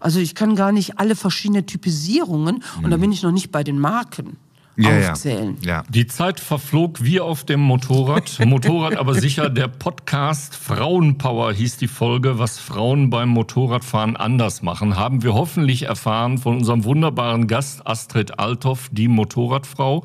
[0.00, 3.00] Also ich kann gar nicht alle verschiedene Typisierungen und da mhm.
[3.00, 4.36] bin ich noch nicht bei den Marken
[4.76, 5.56] ja, aufzählen.
[5.60, 5.82] Ja, ja.
[5.88, 8.38] Die Zeit verflog wie auf dem Motorrad.
[8.44, 14.96] Motorrad aber sicher der Podcast Frauenpower hieß die Folge, was Frauen beim Motorradfahren anders machen,
[14.96, 20.04] haben wir hoffentlich erfahren von unserem wunderbaren Gast Astrid Althoff, die Motorradfrau.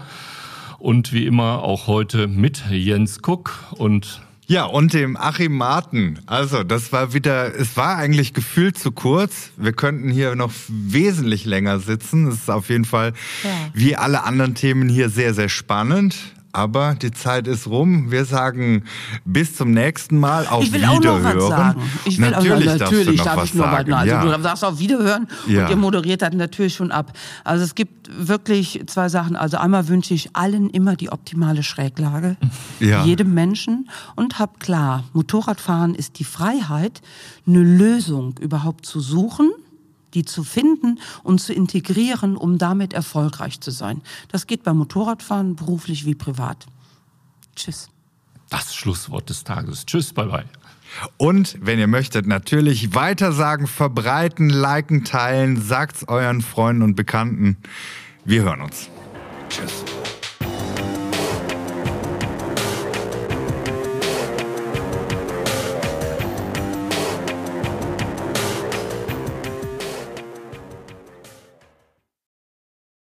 [0.78, 6.18] Und wie immer auch heute mit Jens Kuck und ja, und dem Achim Marten.
[6.26, 9.52] Also, das war wieder, es war eigentlich gefühlt zu kurz.
[9.58, 12.28] Wir könnten hier noch wesentlich länger sitzen.
[12.28, 13.50] Es ist auf jeden Fall, ja.
[13.74, 16.16] wie alle anderen Themen hier, sehr, sehr spannend.
[16.52, 18.12] Aber die Zeit ist rum.
[18.12, 18.84] Wir sagen
[19.24, 20.48] bis zum nächsten Mal.
[20.48, 21.06] Auf ich will Wiederhören.
[21.06, 21.82] auch noch was sagen.
[22.06, 23.92] Ich will natürlich auch noch, natürlich darf, darf ich noch sagen.
[23.92, 24.38] was Also ja.
[24.38, 25.66] du darfst auf Wiederhören ja.
[25.66, 27.14] und ihr moderiert das natürlich schon ab.
[27.44, 29.36] Also es gibt wirklich zwei Sachen.
[29.36, 32.38] Also einmal wünsche ich allen immer die optimale Schräglage.
[32.80, 33.04] Ja.
[33.04, 33.90] Jedem Menschen.
[34.16, 37.02] Und hab klar, Motorradfahren ist die Freiheit,
[37.46, 39.52] eine Lösung überhaupt zu suchen
[40.14, 44.02] die zu finden und zu integrieren, um damit erfolgreich zu sein.
[44.30, 46.66] Das geht beim Motorradfahren beruflich wie privat.
[47.56, 47.90] Tschüss.
[48.50, 49.86] Das Schlusswort des Tages.
[49.86, 50.46] Tschüss, bye bye.
[51.18, 57.58] Und wenn ihr möchtet, natürlich weitersagen, verbreiten, liken, teilen, sagt's euren Freunden und Bekannten.
[58.26, 58.90] Wir hören uns.
[59.50, 59.84] Tschüss.